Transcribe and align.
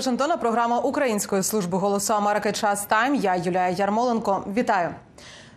Вашингтона. 0.00 0.36
Програма 0.36 0.78
Української 0.78 1.42
служби 1.42 1.78
голосу 1.78 2.14
Америки. 2.14 2.52
Час 2.52 2.84
Тайм. 2.86 3.14
Я 3.14 3.36
Юлія 3.36 3.68
Ярмоленко. 3.68 4.44
Вітаю. 4.56 4.88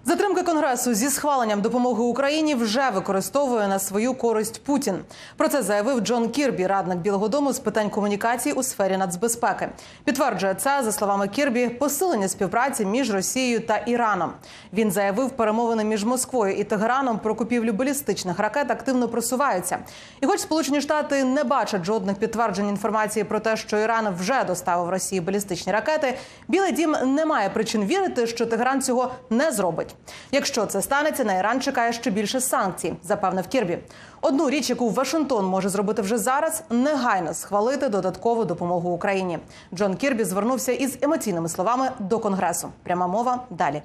Затримки 0.06 0.44
конгресу 0.44 0.94
зі 0.94 1.10
схваленням 1.10 1.62
допомоги 1.62 2.04
Україні 2.04 2.56
вже 2.56 2.90
використовує 2.90 3.68
на 3.68 3.80
свою 3.80 4.14
користь 4.14 4.64
Путін. 4.64 4.96
Про 5.38 5.50
це 5.50 5.62
заявив 5.62 6.00
Джон 6.00 6.30
Кірбі, 6.30 6.68
радник 6.68 6.98
Білого 6.98 7.28
Дому 7.28 7.54
з 7.54 7.60
питань 7.60 7.90
комунікації 7.90 8.54
у 8.54 8.64
сфері 8.64 8.98
нацбезпеки. 8.98 9.70
Підтверджує 10.04 10.54
це 10.54 10.84
за 10.84 10.92
словами 10.92 11.28
Кірбі 11.28 11.70
посилення 11.70 12.28
співпраці 12.28 12.86
між 12.86 13.14
Росією 13.14 13.60
та 13.60 13.78
Іраном. 13.78 14.32
Він 14.74 14.92
заявив, 14.92 15.30
перемовини 15.30 15.84
між 15.84 16.06
Москвою 16.06 16.56
і 16.56 16.64
Тегераном 16.64 17.20
про 17.20 17.36
купівлю 17.36 17.74
балістичних 17.74 18.40
ракет 18.40 18.72
активно 18.72 19.08
просуваються. 19.08 19.78
І, 20.22 20.26
хоч 20.26 20.40
Сполучені 20.40 20.82
Штати 20.82 21.24
не 21.24 21.44
бачать 21.44 21.84
жодних 21.84 22.16
підтверджень 22.16 22.70
інформації 22.70 23.24
про 23.24 23.40
те, 23.40 23.58
що 23.58 23.78
Іран 23.78 24.16
вже 24.20 24.44
доставив 24.44 24.90
Росії 24.90 25.22
балістичні 25.22 25.74
ракети, 25.74 26.18
Білий 26.48 26.72
Дім 26.72 26.96
не 27.06 27.26
має 27.26 27.50
причин 27.50 27.86
вірити, 27.86 28.28
що 28.28 28.46
Тегеран 28.46 28.82
цього 28.82 29.12
не 29.30 29.52
зробить. 29.52 29.93
Якщо 30.32 30.66
це 30.66 30.82
станеться, 30.82 31.24
на 31.24 31.34
Іран 31.34 31.62
чекає 31.62 31.94
ще 31.94 32.12
більше 32.12 32.42
санкцій, 32.42 32.94
запевнив 33.04 33.48
Кірбі. 33.48 33.78
Одну 34.22 34.50
річ, 34.50 34.70
яку 34.70 34.90
Вашингтон 34.90 35.46
може 35.46 35.70
зробити 35.70 36.02
вже 36.02 36.18
зараз, 36.18 36.64
негайно 36.70 37.34
схвалити 37.34 37.90
додаткову 37.90 38.46
допомогу 38.46 38.90
Україні. 38.90 39.40
Джон 39.74 39.96
Кірбі 39.96 40.24
звернувся 40.24 40.72
із 40.72 40.98
емоційними 41.02 41.50
словами 41.50 41.90
до 42.00 42.20
конгресу. 42.20 42.70
Пряма 42.84 43.08
мова 43.08 43.44
далі. 43.50 43.82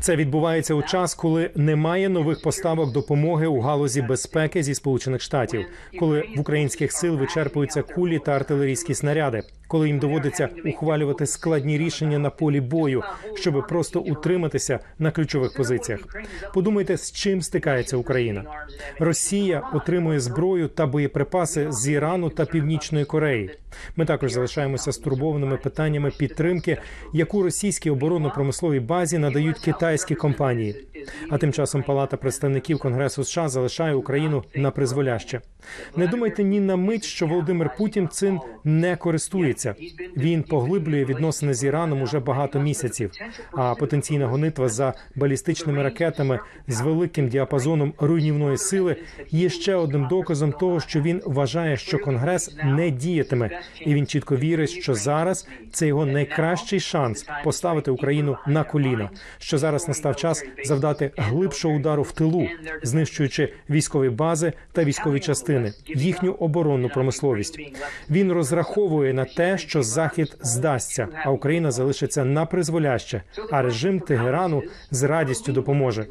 Це 0.00 0.16
відбувається 0.16 0.74
у 0.74 0.82
час, 0.82 1.14
коли 1.14 1.50
немає 1.54 2.08
нових 2.08 2.42
поставок 2.42 2.92
допомоги 2.92 3.46
у 3.46 3.60
галузі 3.60 4.02
безпеки 4.02 4.62
зі 4.62 4.74
сполучених 4.74 5.22
штатів, 5.22 5.66
коли 5.98 6.28
в 6.36 6.40
українських 6.40 6.92
сил 6.92 7.16
вичерпуються 7.16 7.82
кулі 7.82 8.18
та 8.18 8.32
артилерійські 8.32 8.94
снаряди, 8.94 9.42
коли 9.74 9.88
їм 9.88 9.98
доводиться 9.98 10.48
ухвалювати 10.64 11.26
складні 11.26 11.78
рішення 11.78 12.18
на 12.18 12.30
полі 12.30 12.60
бою, 12.60 13.02
щоб 13.34 13.66
просто 13.68 14.00
утриматися 14.00 14.78
на 14.98 15.10
ключових 15.10 15.54
позиціях. 15.56 16.00
Подумайте, 16.54 16.96
з 16.96 17.12
чим 17.12 17.42
стикається 17.42 17.96
Україна. 17.96 18.44
Росія 18.98 19.62
отримує 19.72 20.20
зброю 20.20 20.68
та 20.68 20.86
боєприпаси 20.86 21.72
з 21.72 21.88
Ірану 21.88 22.30
та 22.30 22.44
Північної 22.44 23.04
Кореї. 23.04 23.50
Ми 23.96 24.04
також 24.04 24.32
залишаємося 24.32 24.92
стурбованими 24.92 25.56
питаннями 25.56 26.10
підтримки, 26.18 26.78
яку 27.12 27.42
російській 27.42 27.90
оборонно-промисловій 27.90 28.80
базі 28.80 29.18
надають 29.18 29.58
китайські 29.58 30.14
компанії. 30.14 30.76
А 31.30 31.38
тим 31.38 31.52
часом 31.52 31.82
Палата 31.82 32.16
представників 32.16 32.78
Конгресу 32.78 33.24
США 33.24 33.48
залишає 33.48 33.94
Україну 33.94 34.44
на 34.54 34.70
призволяще. 34.70 35.40
Не 35.96 36.06
думайте 36.06 36.44
ні 36.44 36.60
на 36.60 36.76
мить, 36.76 37.04
що 37.04 37.26
Володимир 37.26 37.70
Путін 37.78 38.08
цим 38.08 38.40
не 38.64 38.96
користується. 38.96 39.63
Він 40.16 40.42
поглиблює 40.42 41.04
відносини 41.04 41.54
з 41.54 41.64
Іраном 41.64 42.02
уже 42.02 42.20
багато 42.20 42.60
місяців. 42.60 43.10
А 43.52 43.74
потенційна 43.74 44.26
гонитва 44.26 44.68
за 44.68 44.94
балістичними 45.14 45.82
ракетами 45.82 46.40
з 46.68 46.80
великим 46.80 47.28
діапазоном 47.28 47.92
руйнівної 47.98 48.56
сили 48.56 48.96
є 49.30 49.48
ще 49.48 49.74
одним 49.74 50.08
доказом 50.08 50.52
того, 50.52 50.80
що 50.80 51.00
він 51.00 51.22
вважає, 51.24 51.76
що 51.76 51.98
Конгрес 51.98 52.56
не 52.64 52.90
діятиме, 52.90 53.60
і 53.80 53.94
він 53.94 54.06
чітко 54.06 54.36
вірить, 54.36 54.70
що 54.70 54.94
зараз 54.94 55.48
це 55.72 55.86
його 55.86 56.06
найкращий 56.06 56.80
шанс 56.80 57.26
поставити 57.44 57.90
Україну 57.90 58.36
на 58.46 58.64
коліна. 58.64 59.10
Що 59.38 59.58
зараз 59.58 59.88
настав 59.88 60.16
час 60.16 60.44
завдати 60.64 61.10
глибшого 61.16 61.74
удару 61.74 62.02
в 62.02 62.12
тилу, 62.12 62.48
знищуючи 62.82 63.52
військові 63.70 64.08
бази 64.08 64.52
та 64.72 64.84
військові 64.84 65.20
частини, 65.20 65.72
їхню 65.86 66.32
оборонну 66.32 66.88
промисловість. 66.88 67.58
Він 68.10 68.32
розраховує 68.32 69.14
на 69.14 69.24
те, 69.24 69.43
що 69.56 69.82
захід 69.82 70.36
здасться, 70.40 71.08
а 71.24 71.30
Україна 71.30 71.70
залишиться 71.70 72.24
на 72.24 72.46
призволяще, 72.46 73.22
а 73.50 73.62
режим 73.62 74.00
Тегерану 74.00 74.62
з 74.90 75.02
радістю 75.02 75.52
допоможе. 75.52 76.06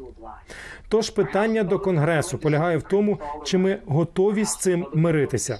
Тож 0.88 1.10
питання 1.10 1.62
до 1.62 1.78
конгресу 1.78 2.38
полягає 2.38 2.76
в 2.76 2.82
тому, 2.82 3.18
чи 3.44 3.58
ми 3.58 3.78
готові 3.86 4.44
з 4.44 4.56
цим 4.56 4.86
миритися, 4.94 5.58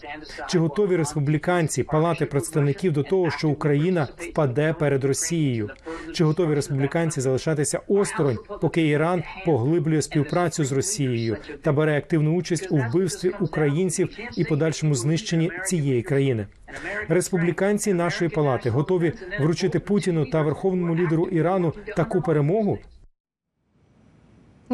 чи 0.48 0.58
готові 0.58 0.96
республіканці 0.96 1.82
палати 1.82 2.26
представників 2.26 2.92
до 2.92 3.02
того, 3.02 3.30
що 3.30 3.48
Україна 3.48 4.08
впаде 4.16 4.72
перед 4.72 5.04
Росією, 5.04 5.70
чи 6.14 6.24
готові 6.24 6.54
республіканці 6.54 7.20
залишатися 7.20 7.80
осторонь, 7.88 8.38
поки 8.60 8.86
Іран 8.88 9.22
поглиблює 9.46 10.02
співпрацю 10.02 10.64
з 10.64 10.72
Росією 10.72 11.36
та 11.62 11.72
бере 11.72 11.98
активну 11.98 12.36
участь 12.36 12.68
у 12.70 12.76
вбивстві 12.76 13.32
українців 13.40 14.08
і 14.36 14.44
подальшому 14.44 14.94
знищенні 14.94 15.50
цієї 15.64 16.02
країни. 16.02 16.46
Республіканці 17.08 17.92
нашої 17.92 18.30
палати 18.30 18.70
готові 18.70 19.12
вручити 19.40 19.80
Путіну 19.80 20.26
та 20.26 20.42
верховному 20.42 20.96
лідеру 20.96 21.26
Ірану 21.26 21.72
таку 21.96 22.22
перемогу. 22.22 22.78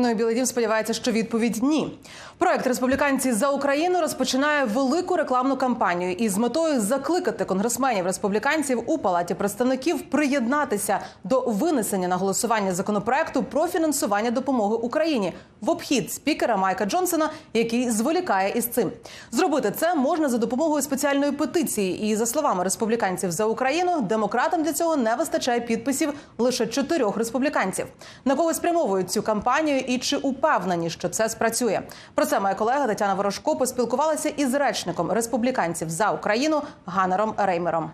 Ну 0.03 0.11
і 0.11 0.15
Білий 0.15 0.35
Дім 0.35 0.47
сподівається, 0.47 0.93
що 0.93 1.13
відповідь 1.13 1.63
ні. 1.63 1.99
Проект 2.39 2.67
республіканці 2.67 3.33
за 3.33 3.49
Україну 3.49 4.01
розпочинає 4.01 4.65
велику 4.65 5.17
рекламну 5.17 5.57
кампанію 5.57 6.13
із 6.13 6.39
метою 6.39 6.81
закликати 6.81 7.45
конгресменів 7.45 8.07
республіканців 8.07 8.83
у 8.87 8.99
палаті 8.99 9.35
представників 9.35 10.03
приєднатися 10.03 10.99
до 11.25 11.41
винесення 11.41 12.09
на 12.09 12.17
голосування 12.17 12.75
законопроекту 12.75 13.43
про 13.43 13.67
фінансування 13.67 14.31
допомоги 14.31 14.77
Україні 14.77 15.33
в 15.61 15.71
обхід 15.71 16.13
спікера 16.13 16.57
Майка 16.57 16.87
Джонсона, 16.87 17.31
який 17.55 17.91
зволікає 17.91 18.53
із 18.57 18.67
цим. 18.67 18.91
Зробити 19.31 19.73
це 19.77 19.95
можна 19.95 20.29
за 20.29 20.39
допомогою 20.39 20.83
спеціальної 20.83 21.33
петиції. 21.33 22.11
І 22.11 22.17
за 22.17 22.27
словами 22.27 22.65
республіканців 22.65 23.33
за 23.33 23.45
Україну, 23.45 24.01
демократам 24.01 24.63
для 24.63 24.73
цього 24.73 24.97
не 24.97 25.15
вистачає 25.15 25.61
підписів 25.61 26.13
лише 26.39 26.67
чотирьох 26.67 27.17
республіканців. 27.17 27.87
На 28.25 28.37
кого 28.37 28.55
спрямовують 28.55 29.11
цю 29.11 29.23
кампанію 29.23 29.85
і 29.95 29.99
чи 29.99 30.17
упевнені, 30.17 30.91
що 30.91 31.09
це 31.09 31.29
спрацює? 31.29 31.81
Про 32.15 32.27
це 32.27 32.41
моя 32.41 32.55
колега 32.55 32.87
Тетяна 32.87 33.15
Ворожко 33.15 33.57
поспілкувалася 33.57 34.29
із 34.29 34.55
речником 34.55 35.13
республіканців 35.13 35.91
за 35.91 36.11
Україну 36.11 36.63
Ганером 36.87 37.35
Реймером. 37.37 37.91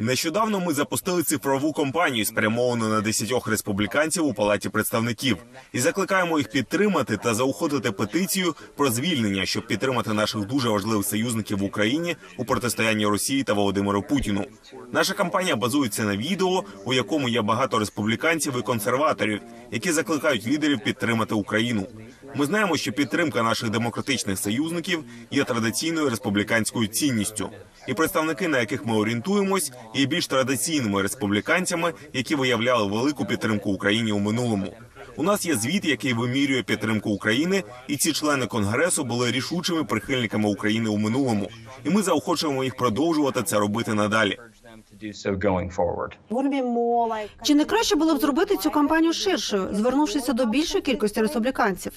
Нещодавно 0.00 0.60
ми 0.60 0.72
запустили 0.72 1.22
цифрову 1.22 1.72
кампанію, 1.72 2.24
спрямовану 2.24 2.88
на 2.88 3.00
десятьох 3.00 3.48
республіканців 3.48 4.24
у 4.26 4.34
палаті 4.34 4.68
представників, 4.68 5.36
і 5.72 5.80
закликаємо 5.80 6.38
їх 6.38 6.50
підтримати 6.50 7.16
та 7.16 7.34
заохотити 7.34 7.92
петицію 7.92 8.54
про 8.76 8.90
звільнення, 8.90 9.46
щоб 9.46 9.66
підтримати 9.66 10.12
наших 10.12 10.46
дуже 10.46 10.68
важливих 10.68 11.06
союзників 11.06 11.58
в 11.58 11.62
Україні 11.62 12.16
у 12.36 12.44
протистоянні 12.44 13.06
Росії 13.06 13.42
та 13.42 13.52
Володимиру 13.52 14.02
Путіну. 14.02 14.44
Наша 14.92 15.14
кампанія 15.14 15.56
базується 15.56 16.04
на 16.04 16.16
відео, 16.16 16.64
у 16.84 16.94
якому 16.94 17.28
є 17.28 17.42
багато 17.42 17.78
республіканців 17.78 18.54
і 18.58 18.62
консерваторів, 18.62 19.40
які 19.70 19.92
закликають 19.92 20.46
лідерів 20.46 20.80
підтримати 20.84 21.34
Україну. 21.34 21.86
Ми 22.34 22.46
знаємо, 22.46 22.76
що 22.76 22.92
підтримка 22.92 23.42
наших 23.42 23.70
демократичних 23.70 24.38
союзників 24.38 25.04
є 25.30 25.44
традиційною 25.44 26.10
республіканською 26.10 26.86
цінністю, 26.86 27.50
і 27.88 27.94
представники, 27.94 28.48
на 28.48 28.58
яких 28.58 28.86
ми 28.86 28.96
орієнтуємось, 28.96 29.72
є 29.94 30.06
більш 30.06 30.26
традиційними 30.26 31.02
республіканцями, 31.02 31.92
які 32.12 32.34
виявляли 32.34 32.86
велику 32.86 33.24
підтримку 33.24 33.70
Україні 33.70 34.12
у 34.12 34.18
минулому. 34.18 34.74
У 35.16 35.22
нас 35.22 35.46
є 35.46 35.54
звіт, 35.54 35.84
який 35.84 36.12
вимірює 36.12 36.62
підтримку 36.62 37.10
України, 37.10 37.64
і 37.88 37.96
ці 37.96 38.12
члени 38.12 38.46
конгресу 38.46 39.04
були 39.04 39.30
рішучими 39.30 39.84
прихильниками 39.84 40.48
України 40.48 40.88
у 40.88 40.96
минулому. 40.96 41.50
І 41.84 41.90
ми 41.90 42.02
заохочуємо 42.02 42.64
їх 42.64 42.76
продовжувати 42.76 43.42
це 43.42 43.58
робити 43.58 43.94
надалі. 43.94 44.38
Чи 47.42 47.54
не 47.54 47.64
краще 47.64 47.96
було 47.96 48.14
б 48.14 48.18
зробити 48.20 48.56
цю 48.56 48.70
кампанію 48.70 49.12
ширшою, 49.12 49.68
звернувшися 49.72 50.32
до 50.32 50.46
більшої 50.46 50.82
кількості 50.82 51.20
республіканців? 51.20 51.92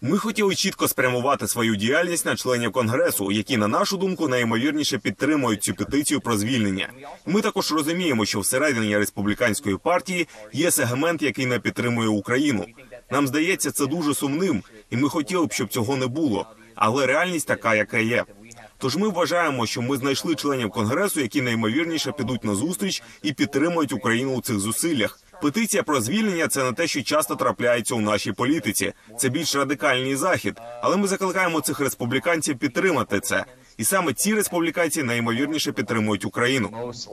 Ми 0.00 0.18
хотіли 0.18 0.54
чітко 0.54 0.88
спрямувати 0.88 1.46
свою 1.48 1.76
діяльність 1.76 2.26
на 2.26 2.36
членів 2.36 2.72
конгресу, 2.72 3.32
які, 3.32 3.56
на 3.56 3.68
нашу 3.68 3.96
думку, 3.96 4.28
найімовірніше 4.28 4.98
підтримують 4.98 5.62
цю 5.62 5.74
петицію 5.74 6.20
про 6.20 6.36
звільнення. 6.36 6.88
Ми 7.26 7.40
також 7.40 7.72
розуміємо, 7.72 8.24
що 8.24 8.40
всередині 8.40 8.98
республіканської 8.98 9.76
партії 9.76 10.28
є 10.52 10.70
сегмент, 10.70 11.22
який 11.22 11.46
не 11.46 11.58
підтримує 11.58 12.08
Україну. 12.08 12.66
Нам 13.10 13.26
здається, 13.26 13.70
це 13.70 13.86
дуже 13.86 14.14
сумним, 14.14 14.62
і 14.90 14.96
ми 14.96 15.08
хотіли 15.08 15.46
б, 15.46 15.52
щоб 15.52 15.68
цього 15.68 15.96
не 15.96 16.06
було. 16.06 16.46
Але 16.74 17.06
реальність 17.06 17.46
така, 17.46 17.74
яка 17.74 17.98
є. 17.98 18.24
Тож 18.84 18.96
ми 18.96 19.08
вважаємо, 19.08 19.66
що 19.66 19.82
ми 19.82 19.96
знайшли 19.96 20.34
членів 20.34 20.70
конгресу, 20.70 21.20
які 21.20 21.42
найімовірніше 21.42 22.12
підуть 22.12 22.44
на 22.44 22.54
зустріч 22.54 23.02
і 23.22 23.32
підтримують 23.32 23.92
Україну 23.92 24.34
у 24.34 24.40
цих 24.40 24.58
зусиллях. 24.58 25.20
Петиція 25.42 25.82
про 25.82 26.00
звільнення 26.00 26.48
це 26.48 26.64
не 26.64 26.72
те, 26.72 26.86
що 26.86 27.02
часто 27.02 27.36
трапляється 27.36 27.94
у 27.94 28.00
нашій 28.00 28.32
політиці. 28.32 28.92
Це 29.18 29.28
більш 29.28 29.56
радикальний 29.56 30.16
захід, 30.16 30.60
але 30.82 30.96
ми 30.96 31.06
закликаємо 31.06 31.60
цих 31.60 31.80
республіканців 31.80 32.58
підтримати 32.58 33.20
це. 33.20 33.44
І 33.76 33.84
саме 33.84 34.12
ці 34.12 34.34
республіканці 34.34 35.02
найімовірніше 35.02 35.72
підтримують 35.72 36.24
Україну. 36.24 36.68
most 36.72 37.08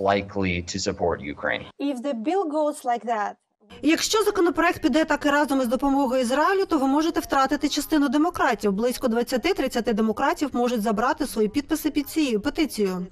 Якщо 3.81 4.23
законопроект 4.23 4.81
піде 4.81 5.05
так 5.05 5.25
і 5.25 5.29
разом 5.29 5.61
із 5.61 5.67
допомогою 5.67 6.21
Ізраїлю, 6.21 6.65
то 6.65 6.77
ви 6.77 6.87
можете 6.87 7.19
втратити 7.19 7.69
частину 7.69 8.09
демократів. 8.09 8.71
Близько 8.71 9.07
20-30 9.07 9.93
демократів 9.93 10.49
можуть 10.53 10.81
забрати 10.81 11.27
свої 11.27 11.47
підписи 11.47 11.91
під 11.91 12.09
цією 12.09 12.41
петицією. 12.41 13.07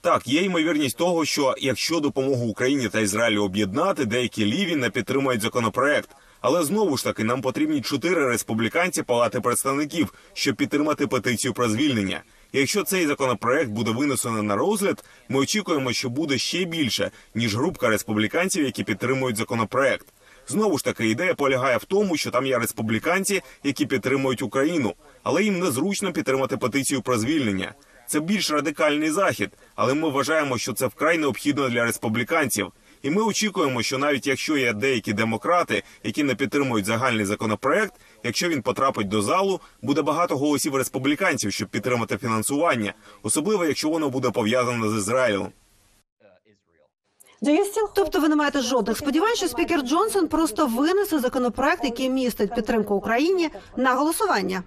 Так, 0.00 0.28
є 0.28 0.42
ймовірність 0.42 0.96
того, 0.96 1.24
що 1.24 1.54
якщо 1.58 2.00
допомогу 2.00 2.46
Україні 2.46 2.88
та 2.88 3.00
Ізраїлю 3.00 3.42
об'єднати, 3.44 4.04
деякі 4.04 4.44
ліві 4.46 4.76
не 4.76 4.90
підтримають 4.90 5.42
законопроект. 5.42 6.10
Але 6.40 6.64
знову 6.64 6.96
ж 6.96 7.04
таки 7.04 7.24
нам 7.24 7.40
потрібні 7.40 7.80
чотири 7.80 8.28
республіканці 8.28 9.02
Палати 9.02 9.40
представників, 9.40 10.14
щоб 10.32 10.56
підтримати 10.56 11.06
петицію 11.06 11.54
про 11.54 11.68
звільнення. 11.68 12.22
Якщо 12.58 12.82
цей 12.82 13.06
законопроект 13.06 13.70
буде 13.70 13.90
винесено 13.90 14.42
на 14.42 14.56
розгляд, 14.56 15.04
ми 15.28 15.38
очікуємо, 15.38 15.92
що 15.92 16.08
буде 16.08 16.38
ще 16.38 16.64
більше 16.64 17.10
ніж 17.34 17.56
групка 17.56 17.88
республіканців, 17.88 18.64
які 18.64 18.84
підтримують 18.84 19.36
законопроект. 19.36 20.06
Знову 20.48 20.78
ж 20.78 20.84
таки, 20.84 21.08
ідея 21.08 21.34
полягає 21.34 21.76
в 21.76 21.84
тому, 21.84 22.16
що 22.16 22.30
там 22.30 22.46
є 22.46 22.58
республіканці, 22.58 23.42
які 23.64 23.86
підтримують 23.86 24.42
Україну, 24.42 24.94
але 25.22 25.44
їм 25.44 25.58
незручно 25.58 26.12
підтримати 26.12 26.56
петицію 26.56 27.02
про 27.02 27.18
звільнення. 27.18 27.74
Це 28.08 28.20
більш 28.20 28.50
радикальний 28.50 29.10
захід, 29.10 29.50
але 29.74 29.94
ми 29.94 30.08
вважаємо, 30.08 30.58
що 30.58 30.72
це 30.72 30.86
вкрай 30.86 31.18
необхідно 31.18 31.68
для 31.68 31.84
республіканців. 31.84 32.72
І 33.02 33.10
ми 33.10 33.22
очікуємо, 33.22 33.82
що 33.82 33.98
навіть 33.98 34.26
якщо 34.26 34.56
є 34.56 34.72
деякі 34.72 35.12
демократи, 35.12 35.82
які 36.04 36.22
не 36.24 36.34
підтримують 36.34 36.86
загальний 36.86 37.24
законопроект, 37.24 37.94
якщо 38.22 38.48
він 38.48 38.62
потрапить 38.62 39.08
до 39.08 39.22
залу, 39.22 39.60
буде 39.82 40.02
багато 40.02 40.36
голосів 40.36 40.76
республіканців, 40.76 41.52
щоб 41.52 41.68
підтримати 41.68 42.16
фінансування, 42.18 42.94
особливо 43.22 43.64
якщо 43.64 43.88
воно 43.88 44.10
буде 44.10 44.30
пов'язане 44.30 44.88
з 44.88 44.94
Ізраїлем. 44.96 45.48
Тобто 47.94 48.20
ви 48.20 48.28
не 48.28 48.36
маєте 48.36 48.60
жодних 48.60 48.96
сподівань, 48.98 49.34
що 49.36 49.48
спікер 49.48 49.80
Джонсон 49.82 50.28
просто 50.28 50.66
винесе 50.66 51.18
законопроект, 51.18 51.84
який 51.84 52.10
містить 52.10 52.54
підтримку 52.54 52.94
Україні 52.94 53.48
на 53.76 53.94
голосування. 53.94 54.62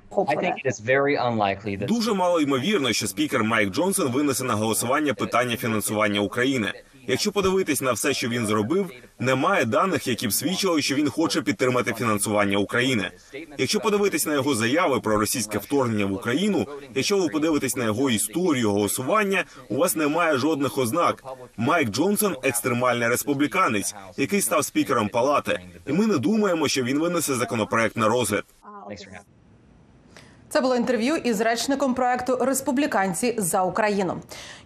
Дуже 1.88 2.14
мало 2.14 2.42
ймовірно, 2.42 2.94
що 2.94 3.08
спікер 3.08 3.44
Майк 3.44 3.70
Джонсон 3.70 4.12
винесе 4.12 4.44
на 4.44 4.54
голосування 4.54 5.14
питання 5.14 5.58
фінансування 5.58 6.20
України. 6.22 6.74
Якщо 7.10 7.32
подивитись 7.32 7.82
на 7.82 7.92
все, 7.92 8.14
що 8.14 8.30
він 8.30 8.48
зробив, 8.48 8.92
немає 9.20 9.66
даних, 9.66 10.08
які 10.08 10.28
б 10.28 10.34
свідчили, 10.34 10.82
що 10.82 10.96
він 10.96 11.10
хоче 11.10 11.42
підтримати 11.42 11.94
фінансування 11.94 12.58
України. 12.58 13.12
Якщо 13.58 13.80
подивитись 13.80 14.26
на 14.26 14.34
його 14.34 14.56
заяви 14.56 15.00
про 15.00 15.18
російське 15.18 15.58
вторгнення 15.58 16.06
в 16.06 16.14
Україну, 16.14 16.68
якщо 16.96 17.18
ви 17.18 17.28
подивитесь 17.28 17.76
на 17.76 17.84
його 17.84 18.10
історію 18.10 18.72
голосування, 18.72 19.46
у 19.70 19.76
вас 19.76 19.96
немає 19.96 20.38
жодних 20.38 20.78
ознак. 20.78 21.24
Майк 21.58 21.90
Джонсон 21.90 22.36
екстремальний 22.44 23.08
республіканець, 23.08 23.96
який 24.18 24.42
став 24.42 24.66
спікером 24.66 25.10
палати, 25.10 25.60
і 25.88 25.94
ми 25.94 26.08
не 26.08 26.18
думаємо, 26.18 26.68
що 26.68 26.84
він 26.84 27.00
винесе 27.00 27.36
законопроект 27.36 27.98
на 27.98 28.08
розгляд. 28.08 28.44
Це 30.50 30.62
було 30.62 30.76
інтерв'ю 30.76 31.16
із 31.16 31.42
речником 31.42 31.94
проекту 31.94 32.38
Республіканці 32.42 33.36
за 33.38 33.64
Україну. 33.64 34.18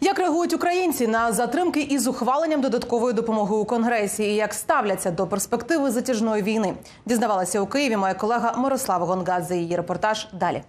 Як 0.01 0.19
реагують 0.19 0.53
українці 0.53 1.07
на 1.07 1.31
затримки 1.31 1.81
із 1.81 2.07
ухваленням 2.07 2.61
додаткової 2.61 3.13
допомоги 3.13 3.55
у 3.55 3.65
конгресі 3.65 4.23
і 4.23 4.35
як 4.35 4.53
ставляться 4.53 5.11
до 5.11 5.27
перспективи 5.27 5.91
затяжної 5.91 6.43
війни? 6.43 6.73
Дізнавалася 7.05 7.61
у 7.61 7.67
Києві 7.67 7.97
моя 7.97 8.13
колега 8.13 8.53
Мирослава 8.57 9.05
Гонгадзе. 9.05 9.57
Її 9.57 9.75
репортаж 9.75 10.27
далі. 10.33 10.63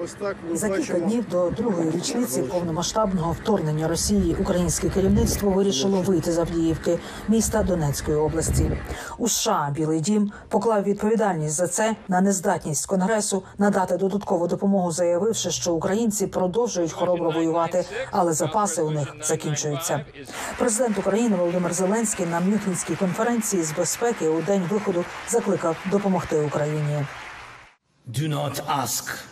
Ось 0.00 0.12
так 0.12 0.36
ми 0.50 0.56
За 0.56 0.68
кілька 0.68 0.98
днів 0.98 1.24
до 1.30 1.50
другої 1.50 1.90
річниці 1.90 2.42
повномасштабного 2.42 3.32
вторгнення 3.32 3.88
Росії 3.88 4.36
українське 4.40 4.88
керівництво 4.88 5.50
вирішило 5.50 6.00
вийти 6.02 6.32
з 6.32 6.38
Авдіївки, 6.38 6.98
міста 7.28 7.62
Донецької 7.62 8.16
області. 8.16 8.70
У 9.18 9.28
США 9.28 9.72
Білий 9.74 10.00
Дім 10.00 10.32
поклав 10.48 10.82
відповідальність 10.82 11.54
за 11.54 11.66
це 11.66 11.96
на 12.08 12.20
нездатність 12.20 12.86
конгресу 12.86 13.42
надати 13.58 13.96
додаткову 13.96 14.46
допомогу, 14.46 14.92
заявивши, 14.92 15.50
що 15.50 15.72
українці 15.72 16.26
продовжують 16.26 16.92
хоробро 16.92 17.30
воювати, 17.30 17.84
але 18.10 18.32
запаси 18.32 18.82
у 18.82 18.90
них 18.90 19.14
закінчуються. 19.22 20.04
Президент 20.58 20.98
України 20.98 21.36
Володимир 21.36 21.72
Зеленський 21.72 22.26
на 22.26 22.40
Мюнхенській 22.40 22.94
конференції 22.94 23.62
з 23.62 23.72
безпеки 23.72 24.28
у 24.28 24.42
день 24.42 24.62
виходу 24.70 25.04
закликав 25.28 25.76
допомогти 25.90 26.40
Україні. 26.40 27.06
Do 28.08 28.28
not 28.28 28.62
ask 28.82 29.31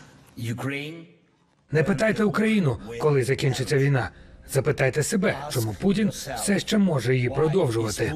Не 1.72 1.82
питайте 1.82 2.24
Україну, 2.24 2.78
коли 3.00 3.24
закінчиться 3.24 3.78
війна. 3.78 4.10
Запитайте 4.52 5.02
себе, 5.02 5.36
чому 5.50 5.76
Путін 5.80 6.08
все 6.36 6.58
ще 6.58 6.78
може 6.78 7.14
її 7.14 7.28
продовжувати. 7.30 8.12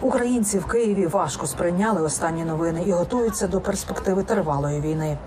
Українці 0.00 0.58
в 0.58 0.66
Києві 0.66 1.06
важко 1.06 1.46
сприйняли 1.46 2.02
останні 2.02 2.44
новини 2.44 2.84
і 2.86 2.92
готуються 2.92 3.46
до 3.46 3.60
перспективи 3.60 4.22
тривалої 4.22 4.80
війни. 4.80 5.18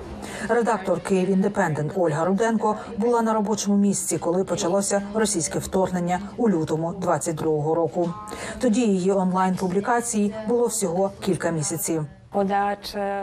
Редактор 0.50 1.02
Київ 1.02 1.30
Індепендент 1.30 1.92
Ольга 1.96 2.26
Руденко 2.26 2.76
була 2.98 3.22
на 3.22 3.34
робочому 3.34 3.78
місці, 3.78 4.18
коли 4.18 4.44
почалося 4.44 5.02
російське 5.14 5.60
вторгнення 5.60 6.20
у 6.38 6.50
лютому 6.50 6.92
22-го 7.02 7.76
року. 7.76 8.14
Тоді 8.60 8.82
її 8.82 9.12
онлайн 9.12 9.56
публікації 9.56 10.36
було 10.48 10.68
всього 10.68 11.12
кілька 11.22 11.52
місяців. 11.52 12.06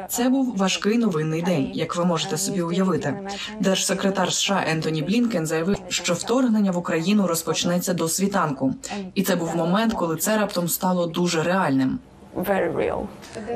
Це 0.08 0.28
був 0.28 0.56
важкий 0.56 0.98
новинний 0.98 1.42
день, 1.42 1.70
як 1.74 1.96
ви 1.96 2.04
можете 2.04 2.38
собі 2.38 2.62
уявити. 2.62 3.30
Держсекретар 3.60 4.32
США 4.32 4.64
Ентоні 4.68 5.02
Блінкен 5.02 5.46
заявив, 5.46 5.76
що 5.88 6.14
вторгнення 6.14 6.70
в 6.70 6.78
Україну 6.78 7.26
розпочнеться 7.26 7.94
до 7.94 8.08
світанку, 8.08 8.74
і 9.14 9.22
це 9.22 9.36
був 9.36 9.56
момент, 9.56 9.92
коли 9.92 10.16
це 10.16 10.36
раптом 10.36 10.68
стало 10.68 11.06
дуже 11.06 11.42
реальним. 11.42 11.98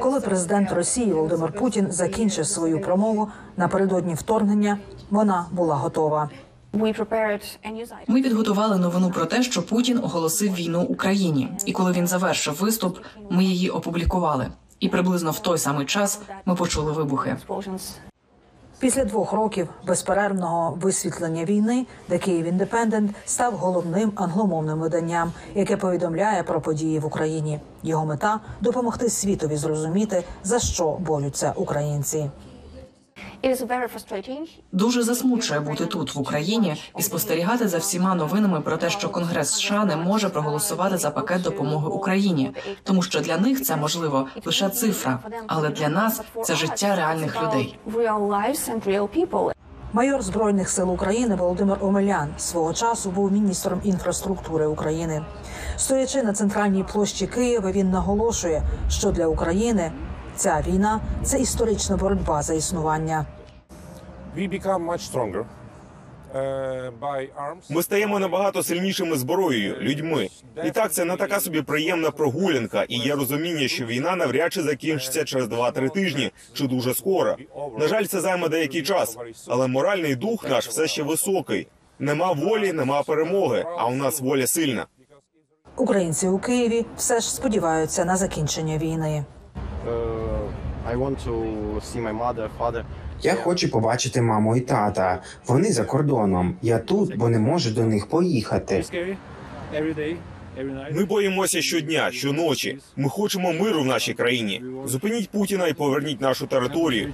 Коли 0.00 0.20
президент 0.20 0.72
Росії 0.72 1.12
Володимир 1.12 1.52
Путін 1.52 1.86
закінчив 1.90 2.46
свою 2.46 2.80
промову 2.80 3.28
напередодні 3.56 4.14
вторгнення, 4.14 4.78
вона 5.10 5.46
була 5.52 5.74
готова. 5.74 6.30
Ми 8.08 8.22
підготували 8.22 8.76
новину 8.76 9.10
про 9.10 9.24
те, 9.26 9.42
що 9.42 9.66
Путін 9.66 9.98
оголосив 9.98 10.54
війну 10.54 10.82
Україні, 10.82 11.48
і 11.66 11.72
коли 11.72 11.92
він 11.92 12.06
завершив 12.06 12.54
виступ, 12.54 12.98
ми 13.30 13.44
її 13.44 13.70
опублікували. 13.70 14.46
І 14.80 14.88
приблизно 14.88 15.30
в 15.30 15.38
той 15.38 15.58
самий 15.58 15.86
час 15.86 16.20
ми 16.44 16.54
почули 16.54 16.92
вибухи. 16.92 17.36
Після 18.80 19.04
двох 19.04 19.32
років 19.32 19.68
безперервного 19.86 20.78
висвітлення 20.80 21.44
війни, 21.44 21.86
де 22.08 22.18
Київ 22.18 22.46
Independent 22.46 23.08
став 23.24 23.54
головним 23.54 24.12
англомовним 24.14 24.78
виданням, 24.78 25.32
яке 25.54 25.76
повідомляє 25.76 26.42
про 26.42 26.60
події 26.60 26.98
в 26.98 27.06
Україні. 27.06 27.60
Його 27.82 28.06
мета 28.06 28.40
допомогти 28.60 29.10
світові 29.10 29.56
зрозуміти 29.56 30.24
за 30.44 30.58
що 30.58 30.92
борються 30.92 31.52
українці. 31.56 32.30
Дуже 34.72 35.02
засмучує 35.02 35.60
бути 35.60 35.86
тут, 35.86 36.14
в 36.14 36.18
Україні, 36.18 36.76
і 36.98 37.02
спостерігати 37.02 37.68
за 37.68 37.78
всіма 37.78 38.14
новинами 38.14 38.60
про 38.60 38.76
те, 38.76 38.90
що 38.90 39.08
Конгрес 39.08 39.50
США 39.50 39.84
не 39.84 39.96
може 39.96 40.28
проголосувати 40.28 40.96
за 40.96 41.10
пакет 41.10 41.42
допомоги 41.42 41.88
Україні, 41.88 42.52
тому 42.82 43.02
що 43.02 43.20
для 43.20 43.36
них 43.36 43.62
це 43.62 43.76
можливо 43.76 44.28
лише 44.44 44.68
цифра, 44.68 45.18
але 45.46 45.68
для 45.68 45.88
нас 45.88 46.22
це 46.44 46.54
життя 46.54 46.96
реальних 46.96 47.42
людей. 47.42 47.78
Майор 49.92 50.22
збройних 50.22 50.68
сил 50.68 50.92
України 50.92 51.34
Володимир 51.34 51.78
Омелян 51.80 52.28
свого 52.38 52.72
часу 52.72 53.10
був 53.10 53.32
міністром 53.32 53.80
інфраструктури 53.84 54.66
України. 54.66 55.24
Стоячи 55.76 56.22
на 56.22 56.32
центральній 56.32 56.84
площі 56.92 57.26
Києва, 57.26 57.72
він 57.72 57.90
наголошує, 57.90 58.62
що 58.88 59.10
для 59.10 59.26
України 59.26 59.92
ця 60.38 60.64
війна 60.68 61.00
це 61.22 61.38
історична 61.38 61.96
боротьба 61.96 62.42
за 62.42 62.54
існування. 62.54 63.26
Arms. 67.36 67.64
Ми 67.70 67.82
стаємо 67.82 68.18
набагато 68.18 68.62
сильнішими 68.62 69.16
зброєю, 69.16 69.76
людьми. 69.80 70.28
І 70.64 70.70
так, 70.70 70.92
це 70.92 71.04
не 71.04 71.16
така 71.16 71.40
собі 71.40 71.62
приємна 71.62 72.10
прогулянка, 72.10 72.82
і 72.82 72.96
є 72.96 73.14
розуміння, 73.14 73.68
що 73.68 73.86
війна 73.86 74.16
навряд 74.16 74.52
чи 74.52 74.62
закінчиться 74.62 75.24
через 75.24 75.48
2-3 75.48 75.90
тижні 75.90 76.32
чи 76.52 76.66
дуже 76.66 76.94
скоро. 76.94 77.36
На 77.78 77.88
жаль, 77.88 78.04
це 78.04 78.20
займе 78.20 78.48
деякий 78.48 78.82
час, 78.82 79.16
але 79.48 79.66
моральний 79.66 80.14
дух 80.14 80.50
наш 80.50 80.68
все 80.68 80.86
ще 80.86 81.02
високий. 81.02 81.68
Нема 81.98 82.32
волі, 82.32 82.72
нема 82.72 83.02
перемоги. 83.02 83.64
А 83.78 83.86
у 83.86 83.94
нас 83.94 84.20
воля 84.20 84.46
сильна. 84.46 84.86
Українці 85.76 86.28
у 86.28 86.38
Києві 86.38 86.86
все 86.96 87.20
ж 87.20 87.34
сподіваються 87.34 88.04
на 88.04 88.16
закінчення 88.16 88.78
війни. 88.78 89.24
I 90.92 90.96
want 90.96 91.16
to 91.26 91.34
see 91.88 92.00
my 92.00 92.12
mother, 92.12 92.48
father. 92.58 92.84
Я 93.22 93.34
хочу 93.34 93.70
побачити 93.70 94.22
маму 94.22 94.56
і 94.56 94.60
тата. 94.60 95.22
Вони 95.46 95.72
за 95.72 95.84
кордоном. 95.84 96.56
Я 96.62 96.78
тут, 96.78 97.16
бо 97.16 97.28
не 97.28 97.38
можу 97.38 97.70
до 97.70 97.84
них 97.84 98.06
поїхати. 98.06 98.84
Ми 100.92 101.04
боїмося 101.04 101.62
щодня, 101.62 102.10
щоночі. 102.12 102.78
Ми 102.96 103.08
хочемо 103.08 103.52
миру 103.52 103.82
в 103.82 103.86
нашій 103.86 104.14
країні. 104.14 104.64
Зупиніть 104.84 105.30
Путіна 105.30 105.66
і 105.66 105.72
поверніть 105.74 106.20
нашу 106.20 106.46
територію. 106.46 107.12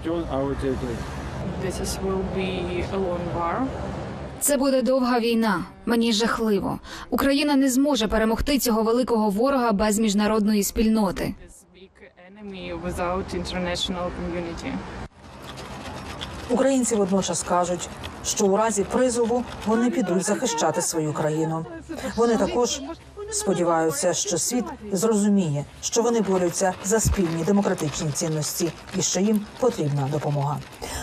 Це 4.40 4.57
буде 4.57 4.83
довга 4.83 5.21
війна. 5.21 5.64
Мені 5.87 6.12
жахливо. 6.12 6.78
Україна 7.11 7.57
не 7.57 7.71
зможе 7.71 8.09
перемогти 8.09 8.59
цього 8.59 8.83
великого 8.83 9.31
ворога 9.31 9.73
без 9.73 9.99
міжнародної 9.99 10.62
спільноти. 10.62 11.35
Українці 16.51 16.95
водночас 16.95 17.43
кажуть, 17.43 17.89
що 18.25 18.47
у 18.47 18.57
разі 18.57 18.85
призову 18.85 19.45
вони 19.67 19.91
підуть 19.91 20.25
захищати 20.25 20.83
свою 20.83 21.13
країну. 21.13 21.67
Вони 22.17 22.37
також 22.37 22.81
сподіваються, 23.31 24.15
що 24.15 24.39
світ 24.39 24.65
зрозуміє, 24.93 25.65
що 25.81 26.03
вони 26.03 26.21
борються 26.21 26.73
за 26.85 27.01
спільні 27.01 27.45
демократичні 27.45 28.11
цінності 28.11 28.73
і 28.97 29.03
що 29.03 29.21
їм 29.21 29.47
потрібна 29.61 30.09
допомога. 30.13 30.59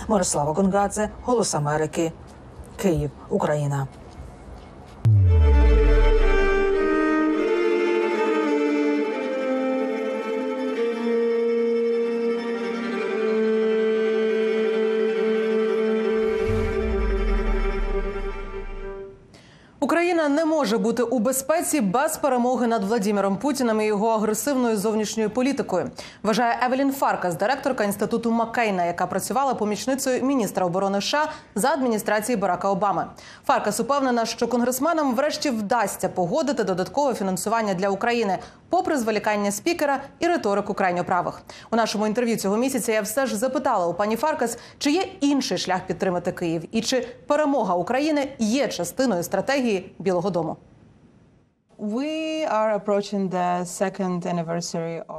Мирослава 0.08 0.54
Гонгадзе, 0.54 1.10
Голос 1.24 1.56
Америки, 1.56 2.12
Київ, 2.78 3.12
Україна. 3.30 3.88
Україна 20.22 20.42
не 20.42 20.46
може 20.46 20.78
бути 20.78 21.04
у 21.04 21.20
безпеці 21.20 21.82
без 21.82 22.18
перемоги 22.18 22.68
над 22.68 22.84
Владіміром 22.84 23.38
Путіним 23.38 23.82
і 23.82 23.86
його 23.86 24.08
агресивною 24.08 24.78
зовнішньою 24.78 25.30
політикою. 25.30 25.90
Вважає 26.24 26.58
Евелін 26.66 26.92
Фаркас, 26.92 27.36
директорка 27.36 27.84
інституту 27.84 28.32
Маккейна, 28.32 28.86
яка 28.86 29.08
працювала 29.08 29.54
помічницею 29.54 30.24
міністра 30.24 30.66
оборони 30.66 31.02
США 31.02 31.32
за 31.56 31.70
адміністрації 31.70 32.36
Барака 32.36 32.70
Обами. 32.70 33.06
Фаркас 33.46 33.80
упевнена, 33.80 34.26
що 34.26 34.48
конгресменам 34.48 35.16
врешті 35.16 35.50
вдасться 35.50 36.10
погодити 36.10 36.64
додаткове 36.64 37.14
фінансування 37.14 37.74
для 37.74 37.90
України, 37.90 38.40
попри 38.70 38.98
зволікання 38.98 39.52
спікера 39.52 40.00
і 40.20 40.28
риторику 40.28 40.74
крайньо 40.74 41.04
правих. 41.04 41.42
У 41.72 41.76
нашому 41.76 42.08
інтерв'ю 42.08 42.38
цього 42.38 42.58
місяця 42.58 42.92
я 42.92 43.02
все 43.02 43.26
ж 43.26 43.38
запитала 43.38 43.88
у 43.88 43.94
пані 43.94 44.16
Фаркас, 44.16 44.58
чи 44.78 44.92
є 44.92 45.04
інший 45.22 45.58
шлях 45.58 45.80
підтримати 45.88 46.32
Київ, 46.32 46.64
і 46.72 46.82
чи 46.82 47.08
перемога 47.28 47.76
України 47.76 48.28
є 48.40 48.68
частиною 48.68 49.24
стратегії 49.24 49.96
Білого 50.12 50.30
Дому. 50.30 50.58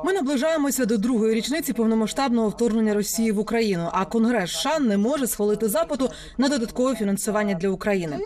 Ми 0.05 0.13
наближаємося 0.13 0.85
до 0.87 0.97
другої 0.99 1.35
річниці 1.35 1.73
повномасштабного 1.73 2.49
вторгнення 2.49 2.95
Росії 2.95 3.33
в 3.33 3.39
Україну. 3.39 3.89
А 3.93 4.05
Конгрес 4.05 4.51
США 4.51 4.79
не 4.79 4.97
може 4.97 5.27
схвалити 5.27 5.69
запиту 5.69 6.11
на 6.39 6.49
додаткове 6.49 6.95
фінансування 6.95 7.55
для 7.55 7.69
України. 7.69 8.19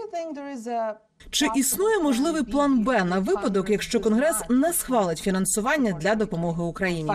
Чи 1.31 1.47
існує 1.57 1.99
можливий 1.99 2.43
план 2.43 2.85
Б 2.85 3.05
на 3.05 3.19
випадок, 3.19 3.71
якщо 3.71 4.01
Конгрес 4.01 4.37
не 4.49 4.73
схвалить 4.73 5.19
фінансування 5.19 5.93
для 5.93 6.15
допомоги 6.15 6.63
Україні? 6.63 7.11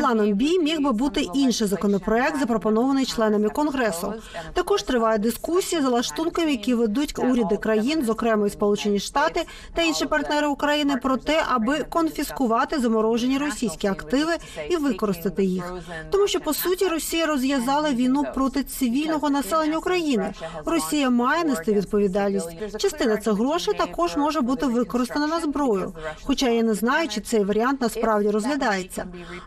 Планом 0.00 0.32
Бі 0.32 0.58
міг 0.58 0.80
би 0.80 0.92
бути 0.92 1.26
інший 1.34 1.66
законопроект, 1.66 2.38
запропонований 2.40 3.06
членами 3.06 3.48
конгресу. 3.48 4.14
Також 4.52 4.82
триває 4.82 5.18
дискусія 5.18 5.82
за 5.82 5.88
лаштунками, 5.88 6.50
які 6.50 6.74
ведуть 6.74 7.18
уряди 7.18 7.56
країн, 7.56 8.04
зокрема 8.04 8.46
і 8.46 8.50
Сполучені 8.50 9.00
Штати 9.00 9.46
та 9.74 9.82
інші 9.82 10.06
партнери 10.06 10.46
України, 10.46 10.96
про 10.96 11.16
те, 11.16 11.42
аби 11.48 11.78
конфіскувати 11.88 12.78
заморожені 12.78 13.38
російські 13.38 13.86
активи 13.86 14.32
і 14.70 14.76
використати 14.76 15.44
їх. 15.44 15.72
Тому 16.10 16.26
що 16.26 16.40
по 16.40 16.54
суті 16.54 16.88
Росія 16.88 17.26
розв'язала 17.26 17.90
війну 17.92 18.24
проти 18.34 18.62
цивільного 18.62 19.30
населення 19.30 19.78
України. 19.78 20.32
Росія 20.64 21.10
має 21.10 21.44
нести 21.44 21.72
відповідальність. 21.72 22.78
Частина 22.78 23.16
цих 23.16 23.32
грошей 23.32 23.74
також 23.74 24.16
може 24.16 24.40
бути 24.40 24.66
використана 24.66 25.26
на 25.26 25.40
зброю. 25.40 25.92
Хоча 26.24 26.48
я 26.48 26.62
не 26.62 26.74
знаю, 26.74 27.08
чи 27.08 27.20
цей 27.20 27.44
варіант 27.44 27.80
насправді 27.80 28.30
розглядається. 28.30 28.97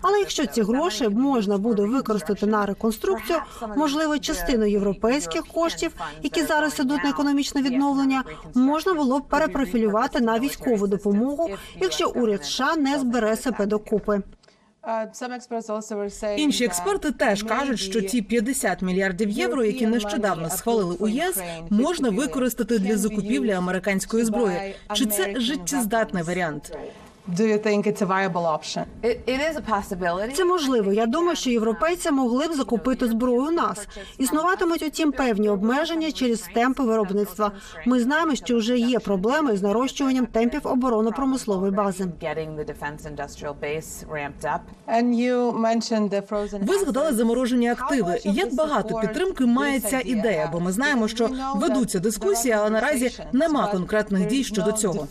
Але 0.02 0.20
якщо 0.20 0.46
ці 0.46 0.62
гроші 0.62 1.10
можна 1.10 1.58
буде 1.58 1.82
використати 1.82 2.46
на 2.46 2.66
реконструкцію, 2.66 3.40
можливо, 3.76 4.20
частину 4.20 4.66
європейських 4.66 5.48
коштів, 5.48 5.92
які 6.24 6.44
зараз 6.44 6.80
ідуть 6.80 7.04
на 7.04 7.10
економічне 7.10 7.62
відновлення, 7.62 8.24
можна 8.54 8.94
було 8.94 9.20
б 9.20 9.28
перепрофілювати 9.28 10.22
на 10.22 10.40
військову 10.40 10.88
допомогу, 10.88 11.50
якщо 11.82 12.10
уряд 12.10 12.46
США 12.46 12.76
не 12.76 13.00
збере 13.00 13.36
себе 13.36 13.66
докупи. 13.66 14.22
Інші 16.38 16.66
експерти 16.66 17.12
теж 17.12 17.44
кажуть, 17.44 17.80
що 17.80 18.02
ті 18.02 18.22
50 18.22 18.82
мільярдів 18.82 19.30
євро, 19.30 19.64
які 19.64 19.88
нещодавно 19.88 20.50
схвалили 20.50 20.96
у 21.00 21.08
єС, 21.08 21.40
можна 21.70 22.10
використати 22.10 22.80
для 22.80 22.98
закупівлі 22.98 23.52
американської 23.52 24.26
зброї. 24.26 24.76
Чи 24.94 25.06
це 25.06 25.40
життєздатний 25.40 26.24
варіант? 26.24 26.78
Do 27.28 27.46
you 27.46 27.58
think 27.60 27.86
it's 27.88 28.02
a 28.02 28.06
viable 28.06 28.46
option? 28.58 28.84
Це 30.34 30.46
можливо. 30.46 30.94
Я 30.94 31.06
думаю, 31.06 31.36
що 31.36 31.50
європейці 31.50 32.12
могли 32.12 32.48
б 32.48 32.54
закупити 32.54 33.08
зброю 33.08 33.42
у 33.48 33.52
нас. 33.52 33.88
Існуватимуть 34.18 34.84
утім 34.84 35.12
певні 35.12 35.50
обмеження 35.50 36.12
через 36.12 36.42
темпи 36.54 36.84
виробництва. 36.84 37.52
Ми 37.86 38.00
знаємо, 38.00 38.36
що 38.36 38.58
вже 38.58 38.78
є 38.78 39.00
проблеми 39.00 39.58
з 39.58 39.62
нарощуванням 39.62 40.26
темпів 40.26 40.62
оборонно-промислової 40.64 41.72
бази. 41.72 42.08
Ви 46.62 46.78
згадали 46.80 47.14
заморожені 47.14 47.70
активи. 47.70 48.20
Як 48.24 48.56
багато 48.56 49.00
підтримки 49.02 49.46
має 49.46 49.80
ця 49.80 50.00
ідея? 50.06 50.50
Бо 50.54 50.60
ми 50.60 50.72
знаємо, 50.72 51.08
що 51.08 51.30
ведуться 51.56 52.00
дискусії, 52.00 52.54
але 52.54 52.70
наразі 52.70 53.12
нема 53.32 53.68
конкретних 53.68 54.28
дій 54.28 54.44
щодо 54.44 54.72
цього. 54.72 55.08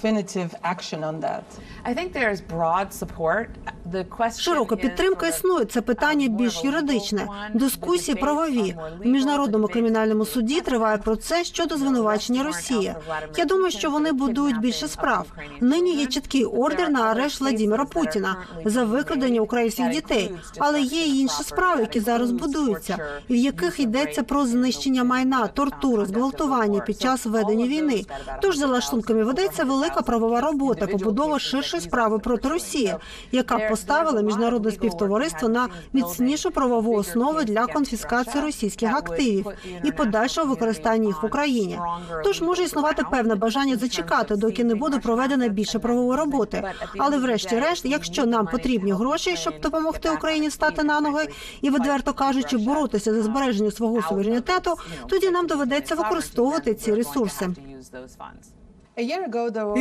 Широка 4.38 4.76
підтримка 4.76 5.26
існує. 5.28 5.64
Це 5.64 5.80
питання 5.80 6.28
більш 6.28 6.64
юридичне. 6.64 7.26
Дискусії 7.54 8.14
правові 8.14 8.76
в 9.04 9.06
міжнародному 9.06 9.68
кримінальному 9.68 10.24
суді 10.26 10.60
триває 10.60 10.98
процес 10.98 11.46
щодо 11.46 11.76
звинувачення 11.76 12.42
Росії. 12.42 12.94
Я 13.36 13.44
думаю, 13.44 13.70
що 13.70 13.90
вони 13.90 14.12
будують 14.12 14.60
більше 14.60 14.88
справ. 14.88 15.26
Нині 15.60 15.94
є 15.94 16.06
чіткий 16.06 16.44
ордер 16.44 16.90
на 16.90 17.02
арешт 17.02 17.40
Владимира 17.40 17.84
Путіна 17.84 18.36
за 18.64 18.84
викрадення 18.84 19.40
українських 19.40 19.90
дітей, 19.90 20.30
але 20.58 20.80
є 20.80 21.02
й 21.02 21.20
інші 21.20 21.42
справи, 21.42 21.80
які 21.80 22.00
зараз 22.00 22.30
будуються, 22.30 22.98
в 23.30 23.34
яких 23.34 23.80
йдеться 23.80 24.22
про 24.22 24.46
знищення 24.46 25.04
майна, 25.04 25.46
тортури, 25.46 26.06
зґвалтування 26.06 26.80
під 26.80 27.00
час 27.00 27.26
ведення 27.26 27.66
війни. 27.66 28.04
Тож 28.42 28.56
за 28.56 28.66
лаштунками 28.66 29.24
ведеться 29.24 29.64
велика 29.64 30.02
правова 30.02 30.40
робота, 30.40 30.86
побудова 30.86 31.38
ширшої 31.70 31.90
справи 31.90 32.18
проти 32.18 32.48
Росії, 32.48 32.94
яка 33.32 33.58
поставила 33.58 34.22
міжнародне 34.22 34.70
співтовариство 34.70 35.48
на 35.48 35.68
міцнішу 35.92 36.50
правову 36.50 36.94
основу 36.94 37.42
для 37.42 37.66
конфіскації 37.66 38.44
російських 38.44 38.94
активів 38.94 39.46
і 39.84 39.92
подальшого 39.92 40.46
використання 40.46 41.06
їх 41.06 41.22
в 41.22 41.26
Україні. 41.26 41.78
Тож 42.24 42.40
може 42.40 42.62
існувати 42.62 43.02
певне 43.10 43.34
бажання 43.34 43.76
зачекати, 43.76 44.36
доки 44.36 44.64
не 44.64 44.74
буде 44.74 44.98
проведена 44.98 45.48
більше 45.48 45.78
правової 45.78 46.18
роботи. 46.18 46.62
Але, 46.98 47.18
врешті-решт, 47.18 47.84
якщо 47.84 48.26
нам 48.26 48.46
потрібні 48.46 48.92
гроші, 48.92 49.36
щоб 49.36 49.60
допомогти 49.60 50.10
Україні 50.10 50.50
стати 50.50 50.82
на 50.82 51.00
ноги 51.00 51.28
і 51.60 51.70
відверто 51.70 52.12
кажучи, 52.12 52.56
боротися 52.56 53.14
за 53.14 53.22
збереження 53.22 53.70
свого 53.70 54.02
суверенітету, 54.02 54.74
тоді 55.08 55.30
нам 55.30 55.46
доведеться 55.46 55.94
використовувати 55.94 56.74
ці 56.74 56.94
ресурси. 56.94 57.48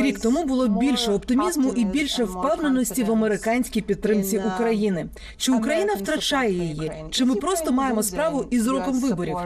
Рік 0.02 0.20
тому 0.20 0.44
було 0.44 0.68
більше 0.68 1.12
оптимізму 1.12 1.72
і 1.72 1.84
більше 1.84 2.24
впевненості 2.24 3.04
в 3.04 3.12
американській 3.12 3.80
підтримці 3.80 4.42
України. 4.54 5.06
Чи 5.36 5.52
Україна 5.52 5.94
втрачає 5.94 6.52
її? 6.52 6.92
Чи 7.10 7.24
ми 7.24 7.34
просто 7.34 7.72
маємо 7.72 8.02
справу 8.02 8.44
із 8.50 8.66
роком 8.66 9.00
виборів? 9.00 9.36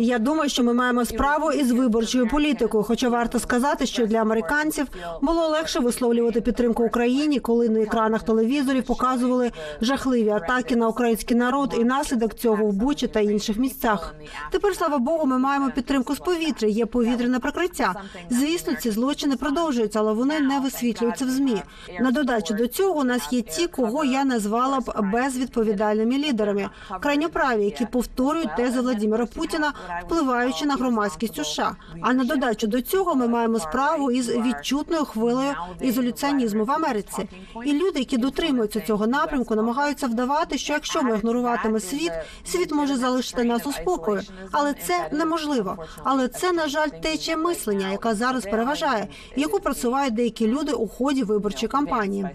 Я 0.00 0.18
думаю, 0.18 0.50
що 0.50 0.64
ми 0.64 0.74
маємо 0.74 1.04
справу 1.04 1.52
із 1.52 1.72
виборчою 1.72 2.28
політикою. 2.28 2.84
Хоча 2.84 3.08
варто 3.08 3.38
сказати, 3.38 3.86
що 3.86 4.06
для 4.06 4.18
американців 4.18 4.86
було 5.22 5.46
легше 5.48 5.80
висловлювати 5.80 6.40
підтримку 6.40 6.84
Україні, 6.84 7.40
коли 7.40 7.68
на 7.68 7.80
екранах 7.80 8.22
телевізорів 8.22 8.82
показували 8.82 9.50
жахливі 9.80 10.28
атаки 10.28 10.76
на 10.76 10.88
український 10.88 11.36
народ 11.36 11.74
і 11.78 11.84
наслідок 11.84 12.34
цього 12.34 12.64
в 12.64 12.72
Бучі 12.72 13.06
та 13.06 13.20
інших 13.20 13.56
місцях. 13.58 14.14
Тепер, 14.50 14.74
слава 14.74 14.98
Богу, 14.98 15.26
ми 15.26 15.38
маємо 15.38 15.70
підтримку 15.70 16.14
з 16.14 16.18
повітря. 16.18 16.68
Є 16.68 16.86
повітряне 16.86 17.38
прикриття. 17.38 17.94
Звісно, 18.30 18.74
ці 18.74 18.90
злочини 18.90 19.36
продовжуються, 19.36 19.98
але 19.98 20.12
вони 20.12 20.40
не 20.40 20.60
висвітлюються 20.60 21.24
в 21.24 21.30
змі. 21.30 21.62
На 22.00 22.10
додачу 22.10 22.54
до 22.54 22.66
цього 22.66 23.00
у 23.00 23.04
нас 23.04 23.32
є 23.32 23.42
ті, 23.42 23.66
кого 23.66 24.04
я 24.04 24.24
назвала 24.24 24.80
б 24.80 24.92
безвідповідальними 25.12 26.18
лідерами. 26.18 26.68
Крайньо 27.00 27.27
неправі, 27.28 27.64
які 27.64 27.86
повторюють 27.86 28.56
тези 28.56 28.80
Владимира 28.80 29.26
Путіна, 29.26 29.72
впливаючи 30.04 30.66
на 30.66 30.74
громадськість 30.74 31.44
США. 31.44 31.76
А 32.00 32.12
на 32.12 32.24
додачу 32.24 32.66
до 32.66 32.82
цього 32.82 33.14
ми 33.14 33.28
маємо 33.28 33.58
справу 33.58 34.10
із 34.10 34.28
відчутною 34.28 35.04
хвилею 35.04 35.54
ізоляціонізму 35.80 36.64
в 36.64 36.70
Америці. 36.70 37.28
І 37.64 37.72
люди, 37.72 37.98
які 37.98 38.18
дотримуються 38.18 38.80
цього 38.80 39.06
напрямку, 39.06 39.54
намагаються 39.54 40.06
вдавати, 40.06 40.58
що 40.58 40.72
якщо 40.72 41.02
ми 41.02 41.10
ігноруватиме 41.10 41.80
світ, 41.80 42.12
світ 42.44 42.72
може 42.72 42.96
залишити 42.96 43.44
нас 43.44 43.66
у 43.66 43.72
спокою. 43.72 44.22
Але 44.50 44.74
це 44.74 45.08
неможливо. 45.12 45.76
Але 46.04 46.28
це, 46.28 46.52
на 46.52 46.68
жаль, 46.68 46.88
течія 46.88 47.36
мислення, 47.36 47.90
яка 47.90 48.14
зараз 48.14 48.44
переважає, 48.44 49.08
яку 49.36 49.60
просувають 49.60 50.14
деякі 50.14 50.46
люди 50.46 50.72
у 50.72 50.88
ході 50.88 51.22
виборчої 51.22 51.68
кампанії. 51.68 52.26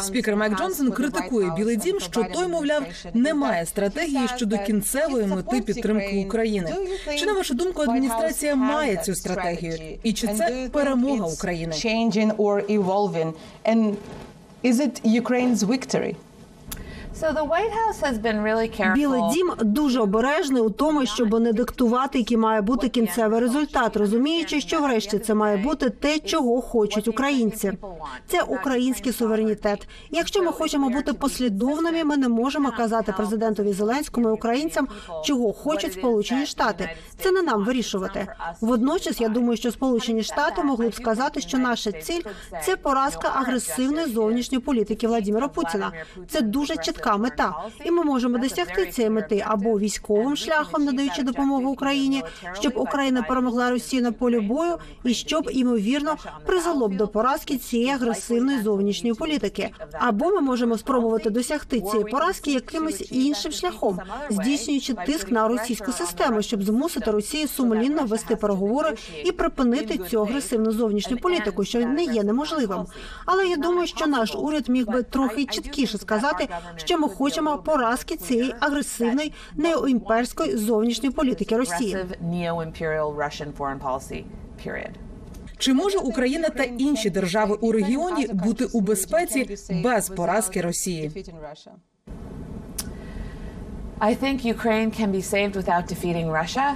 Спікер 0.00 0.36
Майк 0.36 0.58
Джонсон 0.58 0.90
критикує 0.92 1.52
Білий 1.56 1.76
Дім, 1.76 2.00
що 2.00 2.24
той, 2.34 2.46
мовляв, 2.48 2.82
не 3.14 3.34
має 3.34 3.66
стратегії 3.66 4.28
щодо 4.36 4.58
кінцевої 4.58 5.26
мети 5.26 5.60
підтримки 5.60 6.24
України. 6.26 6.74
Чи 7.18 7.26
на 7.26 7.32
вашу 7.32 7.54
думку 7.54 7.82
адміністрація 7.82 8.54
має 8.54 8.96
цю 8.96 9.14
стратегію? 9.14 9.98
І 10.02 10.12
чи 10.12 10.26
це 10.26 10.68
перемога 10.72 11.26
України? 11.26 11.72
Is 14.64 14.80
it 14.80 15.20
Ukraine's 15.22 15.56
victory? 15.66 16.16
Білий 18.94 19.20
дім 19.32 19.52
дуже 19.60 20.00
обережний 20.00 20.62
у 20.62 20.70
тому, 20.70 21.06
щоб 21.06 21.40
не 21.40 21.52
диктувати, 21.52 22.18
який 22.18 22.36
має 22.36 22.60
бути 22.60 22.88
кінцевий 22.88 23.40
результат, 23.40 23.96
розуміючи, 23.96 24.60
що 24.60 24.80
врешті 24.80 25.18
це 25.18 25.34
має 25.34 25.56
бути 25.56 25.90
те, 25.90 26.18
чого 26.18 26.60
хочуть 26.60 27.08
українці. 27.08 27.72
Це 28.26 28.42
український 28.42 29.12
суверенітет. 29.12 29.88
Якщо 30.10 30.42
ми 30.42 30.52
хочемо 30.52 30.88
бути 30.90 31.12
послідовними, 31.12 32.04
ми 32.04 32.16
не 32.16 32.28
можемо 32.28 32.70
казати 32.70 33.12
президентові 33.12 33.72
Зеленському 33.72 34.28
і 34.28 34.32
українцям, 34.32 34.88
чого 35.24 35.52
хочуть 35.52 35.92
Сполучені 35.92 36.46
Штати. 36.46 36.90
Це 37.22 37.30
не 37.30 37.42
нам 37.42 37.64
вирішувати. 37.64 38.26
Водночас, 38.60 39.20
я 39.20 39.28
думаю, 39.28 39.56
що 39.56 39.70
Сполучені 39.70 40.22
Штати 40.22 40.62
могли 40.62 40.88
б 40.88 40.94
сказати, 40.94 41.40
що 41.40 41.58
наша 41.58 41.92
ціль 41.92 42.22
це 42.64 42.76
поразка 42.76 43.28
агресивної 43.34 44.06
зовнішньої 44.06 44.60
політики 44.60 45.08
Владимира 45.08 45.48
Путіна. 45.48 45.92
Це 46.28 46.40
дуже 46.40 46.76
чітка 46.76 47.16
мета, 47.16 47.54
і 47.84 47.90
ми 47.90 48.04
можемо 48.04 48.38
досягти 48.38 48.86
цієї 48.86 49.10
мети 49.10 49.44
або 49.46 49.78
військовим 49.78 50.36
шляхом, 50.36 50.84
надаючи 50.84 51.22
допомогу 51.22 51.70
Україні, 51.70 52.22
щоб 52.60 52.72
Україна 52.76 53.22
перемогла 53.22 53.70
Росію 53.70 54.02
на 54.02 54.12
полі 54.12 54.40
бою, 54.40 54.78
і 55.04 55.14
щоб 55.14 55.50
ймовірно 55.52 56.16
призвело 56.46 56.88
б 56.88 56.96
до 56.96 57.08
поразки 57.08 57.56
цієї 57.58 57.93
агресивної 57.94 58.62
зовнішньої 58.62 59.14
політики. 59.14 59.70
Або 59.92 60.30
ми 60.30 60.40
можемо 60.40 60.78
спробувати 60.78 61.30
досягти 61.30 61.80
цієї 61.80 62.04
поразки 62.04 62.52
якимось 62.52 63.12
іншим 63.12 63.52
шляхом, 63.52 63.98
здійснюючи 64.30 64.94
тиск 64.94 65.30
на 65.30 65.48
російську 65.48 65.92
систему, 65.92 66.42
щоб 66.42 66.62
змусити 66.62 67.10
Росію 67.10 67.48
сумлінно 67.48 68.04
вести 68.04 68.36
переговори 68.36 68.94
і 69.24 69.32
припинити 69.32 69.98
цю 69.98 70.22
агресивну 70.22 70.72
зовнішню 70.72 71.16
політику, 71.16 71.64
що 71.64 71.80
не 71.80 72.04
є 72.04 72.22
неможливим. 72.22 72.86
Але 73.26 73.46
я 73.46 73.56
думаю, 73.56 73.86
що 73.86 74.06
наш 74.06 74.34
уряд 74.34 74.68
міг 74.68 74.86
би 74.86 75.02
трохи 75.02 75.44
чіткіше 75.44 75.98
сказати, 75.98 76.48
що 76.76 76.98
ми 76.98 77.08
хочемо 77.08 77.58
поразки 77.58 78.16
цієї 78.16 78.54
агресивної 78.60 79.32
неоімперської 79.56 80.56
зовнішньої 80.56 81.14
політики 81.14 81.56
Росії. 81.56 81.96
Чи 85.58 85.74
може 85.74 85.98
Україна 85.98 86.48
та 86.48 86.62
інші 86.64 87.10
держави 87.10 87.58
у 87.60 87.72
регіоні 87.72 88.26
бути 88.26 88.64
у 88.64 88.80
безпеці 88.80 89.56
без 89.84 90.08
поразки 90.08 90.60
Росії? 90.60 91.10
I 94.00 94.14
think 94.22 94.44
Ukraine 94.44 94.90
can 95.00 95.10
be 95.12 95.22
saved 95.22 95.54
without 95.60 95.84
defeating 95.92 96.28
Russia. 96.42 96.66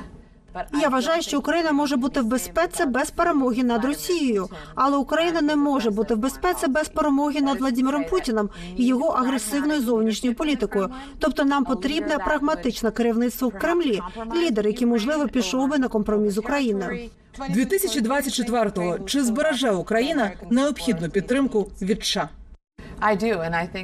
Я 0.83 0.89
вважаю, 0.89 1.23
що 1.23 1.39
Україна 1.39 1.73
може 1.73 1.97
бути 1.97 2.21
в 2.21 2.25
безпеці 2.25 2.85
без 2.87 3.11
перемоги 3.11 3.63
над 3.63 3.85
Росією, 3.85 4.49
але 4.75 4.97
Україна 4.97 5.41
не 5.41 5.57
може 5.57 5.91
бути 5.91 6.15
в 6.15 6.19
безпеці 6.19 6.69
без 6.69 6.89
перемоги 6.89 7.41
над 7.41 7.61
Владимиром 7.61 8.05
Путіним 8.11 8.51
і 8.77 8.87
його 8.87 9.09
агресивною 9.09 9.81
зовнішньою 9.81 10.37
політикою. 10.37 10.91
Тобто 11.19 11.45
нам 11.45 11.65
потрібне 11.65 12.19
прагматичне 12.19 12.91
керівництво 12.91 13.49
в 13.49 13.59
Кремлі, 13.59 14.01
лідер, 14.35 14.67
який 14.67 14.87
можливо 14.87 15.29
пішов 15.29 15.69
би 15.69 15.79
на 15.79 15.89
компроміс 15.89 16.35
з 16.35 16.39
Україною. 16.39 17.11
2024-го 17.39 18.99
чи 18.99 19.25
збереже 19.25 19.71
Україна 19.71 20.31
необхідну 20.51 21.11
підтримку 21.11 21.71
від 21.83 22.05
США? 22.05 22.29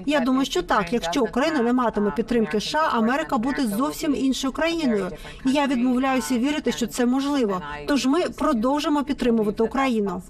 Я 0.07 0.21
думаю, 0.21 0.45
що 0.45 0.63
так. 0.63 0.93
Якщо 0.93 1.23
Україна 1.23 1.63
не 1.63 1.73
матиме 1.73 2.11
підтримки 2.11 2.61
США, 2.61 2.89
Америка 2.93 3.39
буде 3.39 3.67
зовсім 3.67 4.15
іншою 4.15 4.53
країною. 4.53 5.11
І 5.47 5.53
я 5.53 5.67
відмовляюся 5.67 6.39
вірити, 6.39 6.73
що 6.73 6.87
це 6.87 7.07
можливо. 7.07 7.61
Тож 7.89 8.07
ми 8.07 8.21
продовжимо 8.29 9.05
підтримувати 9.05 9.63
Україну. 9.63 10.23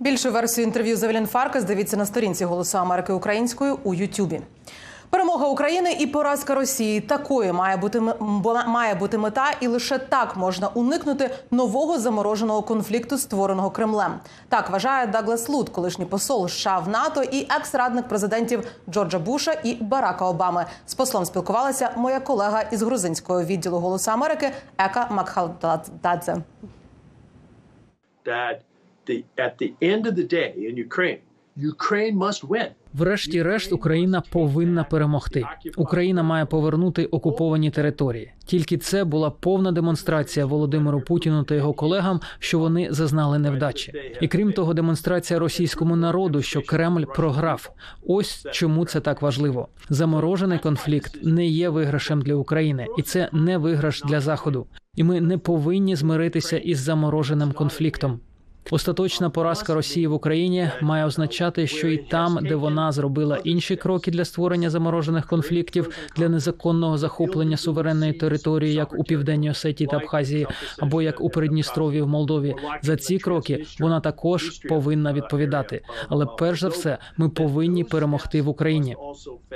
Більшу 0.00 0.30
версію 0.30 0.66
інтерв'ю 0.66 0.96
з 0.96 1.02
Евелін 1.02 1.26
Фаркас 1.26 1.64
дивіться 1.64 1.96
на 1.96 2.06
сторінці 2.06 2.44
Голосу 2.44 2.78
Америки 2.78 3.12
українською 3.12 3.78
у 3.84 3.94
Ютубі. 3.94 4.40
Перемога 5.10 5.46
України 5.46 5.92
і 6.00 6.06
поразка 6.06 6.54
Росії 6.54 7.00
такою 7.00 7.54
має 7.54 7.76
бути 7.76 8.00
має 8.66 8.94
бути 8.94 9.18
мета, 9.18 9.54
і 9.60 9.66
лише 9.66 9.98
так 9.98 10.36
можна 10.36 10.68
уникнути 10.68 11.30
нового 11.50 11.98
замороженого 11.98 12.62
конфлікту, 12.62 13.18
створеного 13.18 13.70
Кремлем. 13.70 14.20
Так 14.48 14.70
вважає 14.70 15.06
Даглас 15.06 15.48
Лут, 15.48 15.68
колишній 15.68 16.04
посол 16.04 16.48
США 16.48 16.78
в 16.78 16.88
НАТО 16.88 17.22
і 17.22 17.46
екс-радник 17.50 18.08
президентів 18.08 18.66
Джорджа 18.90 19.18
Буша 19.18 19.52
і 19.64 19.74
Барака 19.74 20.24
Обами. 20.24 20.66
З 20.86 20.94
послом 20.94 21.24
спілкувалася 21.24 21.90
моя 21.96 22.20
колега 22.20 22.62
із 22.62 22.82
грузинського 22.82 23.44
відділу 23.44 23.78
Голосу 23.78 24.10
Америки 24.10 24.50
Ека 24.78 25.08
Макхалдадзе. 25.10 26.36
Ukraine 31.58 32.16
must 32.16 32.44
win. 32.44 32.70
Врешті-решт, 32.94 33.72
Україна 33.72 34.22
повинна 34.30 34.84
перемогти. 34.84 35.44
Україна 35.76 36.22
має 36.22 36.44
повернути 36.44 37.04
окуповані 37.04 37.70
території. 37.70 38.32
Тільки 38.44 38.78
це 38.78 39.04
була 39.04 39.30
повна 39.30 39.72
демонстрація 39.72 40.46
Володимиру 40.46 41.00
Путіну 41.00 41.42
та 41.42 41.54
його 41.54 41.72
колегам, 41.72 42.20
що 42.38 42.58
вони 42.58 42.88
зазнали 42.90 43.38
невдачі. 43.38 43.92
І 44.20 44.28
крім 44.28 44.52
того, 44.52 44.74
демонстрація 44.74 45.38
російському 45.38 45.96
народу, 45.96 46.42
що 46.42 46.62
Кремль 46.62 47.04
програв. 47.14 47.70
Ось 48.06 48.46
чому 48.52 48.84
це 48.84 49.00
так 49.00 49.22
важливо. 49.22 49.68
Заморожений 49.88 50.58
конфлікт 50.58 51.18
не 51.22 51.46
є 51.46 51.68
виграшем 51.68 52.22
для 52.22 52.34
України, 52.34 52.86
і 52.98 53.02
це 53.02 53.28
не 53.32 53.58
виграш 53.58 54.02
для 54.02 54.20
заходу. 54.20 54.66
І 54.96 55.04
ми 55.04 55.20
не 55.20 55.38
повинні 55.38 55.96
змиритися 55.96 56.58
із 56.58 56.78
замороженим 56.78 57.52
конфліктом. 57.52 58.20
Остаточна 58.70 59.30
поразка 59.30 59.74
Росії 59.74 60.06
в 60.06 60.12
Україні 60.12 60.70
має 60.80 61.04
означати, 61.04 61.66
що 61.66 61.88
і 61.88 61.96
там, 61.96 62.38
де 62.42 62.54
вона 62.54 62.92
зробила 62.92 63.38
інші 63.44 63.76
кроки 63.76 64.10
для 64.10 64.24
створення 64.24 64.70
заморожених 64.70 65.26
конфліктів 65.26 65.88
для 66.16 66.28
незаконного 66.28 66.98
захоплення 66.98 67.56
суверенної 67.56 68.12
території, 68.12 68.74
як 68.74 68.98
у 68.98 69.04
південній 69.04 69.50
Осетії 69.50 69.88
та 69.90 69.96
Абхазії, 69.96 70.46
або 70.78 71.02
як 71.02 71.20
у 71.20 71.30
Придністров'ї 71.30 72.02
в 72.02 72.08
Молдові, 72.08 72.54
за 72.82 72.96
ці 72.96 73.18
кроки 73.18 73.66
вона 73.80 74.00
також 74.00 74.58
повинна 74.68 75.12
відповідати. 75.12 75.82
Але 76.08 76.26
перш 76.38 76.60
за 76.60 76.68
все, 76.68 76.98
ми 77.16 77.28
повинні 77.28 77.84
перемогти 77.84 78.42
в 78.42 78.48
Україні. 78.48 78.96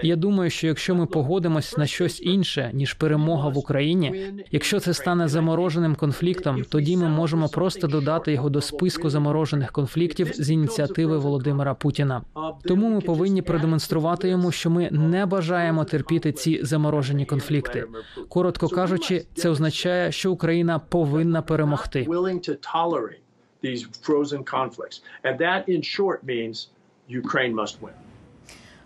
Я 0.02 0.16
думаю, 0.16 0.50
що 0.50 0.66
якщо 0.66 0.94
ми 0.94 1.06
погодимось 1.06 1.76
на 1.76 1.86
щось 1.86 2.20
інше 2.22 2.70
ніж 2.72 2.94
перемога 2.94 3.48
в 3.48 3.58
Україні, 3.58 4.32
якщо 4.50 4.80
це 4.80 4.94
стане 4.94 5.28
замороженим 5.28 5.94
конфліктом, 5.94 6.64
тоді 6.68 6.96
ми 6.96 7.08
можемо 7.08 7.48
просто 7.48 7.86
додати 7.86 8.32
його 8.32 8.50
до 8.50 8.60
списку 8.60 9.01
заморожених 9.10 9.72
конфліктів 9.72 10.32
з 10.34 10.50
ініціативи 10.50 11.18
Володимира 11.18 11.74
Путіна. 11.74 12.22
Тому 12.64 12.90
ми 12.90 13.00
повинні 13.00 13.42
продемонструвати 13.42 14.28
йому, 14.28 14.52
що 14.52 14.70
ми 14.70 14.90
не 14.90 15.26
бажаємо 15.26 15.84
терпіти 15.84 16.32
ці 16.32 16.64
заморожені 16.64 17.26
конфлікти. 17.26 17.84
Коротко 18.28 18.68
кажучи, 18.68 19.24
це 19.34 19.48
означає, 19.48 20.12
що 20.12 20.32
Україна 20.32 20.78
повинна 20.78 21.42
перемогти. 21.42 22.06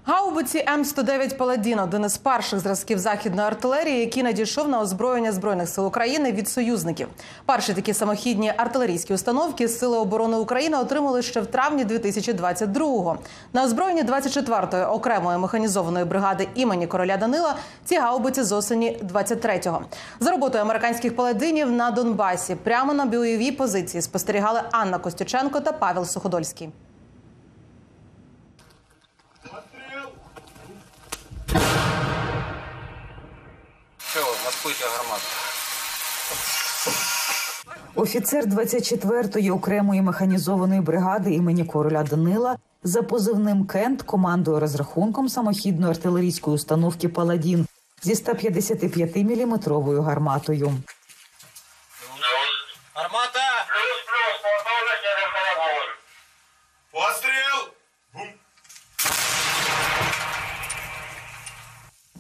Гаубиці 0.09 0.65
М109 0.79 1.37
Паладін 1.37 1.79
один 1.79 2.05
із 2.05 2.17
перших 2.17 2.61
зразків 2.61 2.99
західної 2.99 3.47
артилерії, 3.47 4.01
який 4.01 4.23
надійшов 4.23 4.69
на 4.69 4.81
озброєння 4.81 5.33
збройних 5.33 5.69
сил 5.69 5.87
України 5.87 6.33
від 6.33 6.49
союзників. 6.49 7.09
Перші 7.47 7.75
такі 7.75 7.95
самохідні 7.95 8.53
артилерійські 8.57 9.15
установки 9.15 9.69
Сили 9.69 9.99
оборони 9.99 10.37
України 10.37 10.77
отримали 10.77 11.23
ще 11.23 11.41
в 11.41 11.47
травні 11.47 11.85
2022-го. 11.85 13.19
На 13.53 13.65
озброєнні 13.65 14.03
24-ї 14.03 14.91
окремої 14.91 15.39
механізованої 15.39 16.05
бригади 16.05 16.49
імені 16.55 16.87
короля 16.87 17.17
Данила 17.17 17.55
ці 17.85 17.97
гаубиці 17.97 18.43
з 18.43 18.53
осені 18.53 18.99
23-го. 19.13 19.83
За 20.21 20.31
роботою 20.31 20.65
американських 20.65 21.17
паладинів 21.17 21.71
на 21.71 21.91
Донбасі 21.91 22.55
прямо 22.55 22.95
на 22.95 23.05
бойовій 23.05 23.53
позиції 23.53 24.03
спостерігали 24.03 24.61
Анна 24.73 24.99
Костюченко 24.99 25.61
та 25.61 25.73
Павел 25.73 26.05
Суходольський. 26.05 26.69
Откуйте 34.49 34.85
гармату. 34.85 35.25
Офіцер 37.95 38.45
24-ї 38.45 39.55
окремої 39.55 40.03
механізованої 40.03 40.81
бригади 40.81 41.35
імені 41.35 41.65
короля 41.65 42.03
Данила 42.03 42.57
за 42.83 43.03
позивним 43.03 43.67
Кент 43.67 44.03
командує 44.03 44.61
розрахунком 44.61 45.29
самохідної 45.29 45.91
артилерійської 45.91 46.55
установки 46.55 47.09
Паладін 47.09 47.67
зі 48.03 48.15
155-мм 48.15 50.03
гарматою. 50.03 50.73
Гармата! 52.95 53.26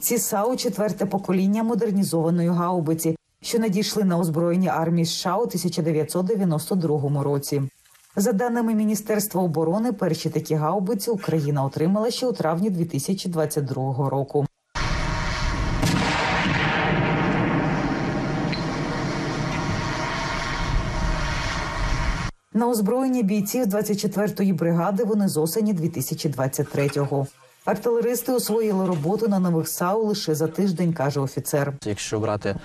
Ці 0.06 0.18
САУ– 0.18 0.56
четверте 0.56 1.06
покоління 1.06 1.62
модернізованої 1.62 2.48
гаубиці, 2.48 3.16
що 3.42 3.58
надійшли 3.58 4.04
на 4.04 4.18
озброєння 4.18 4.70
армії 4.70 5.06
США 5.06 5.36
у 5.36 5.42
1992 5.42 7.22
році. 7.22 7.62
За 8.16 8.32
даними 8.32 8.74
Міністерства 8.74 9.42
оборони, 9.42 9.92
перші 9.92 10.30
такі 10.30 10.54
гаубиці 10.54 11.10
Україна 11.10 11.64
отримала 11.64 12.10
ще 12.10 12.26
у 12.26 12.32
травні 12.32 12.70
2022 12.70 14.10
року. 14.10 14.46
На 22.54 22.68
озброєння 22.68 23.22
бійців 23.22 23.66
24-ї 23.66 24.54
бригади 24.54 25.04
вони 25.04 25.28
з 25.28 25.36
осені 25.36 25.74
2023-го. 25.74 27.26
Артилеристи 27.66 28.32
освоїли 28.32 28.86
роботу 28.86 29.28
на 29.28 29.38
нових 29.38 29.68
САУ 29.68 30.06
лише 30.06 30.34
за 30.34 30.46
тиждень, 30.48 30.92
каже 30.92 31.20
офіцер. 31.20 31.72
Якщо 31.84 32.20
брати 32.20 32.56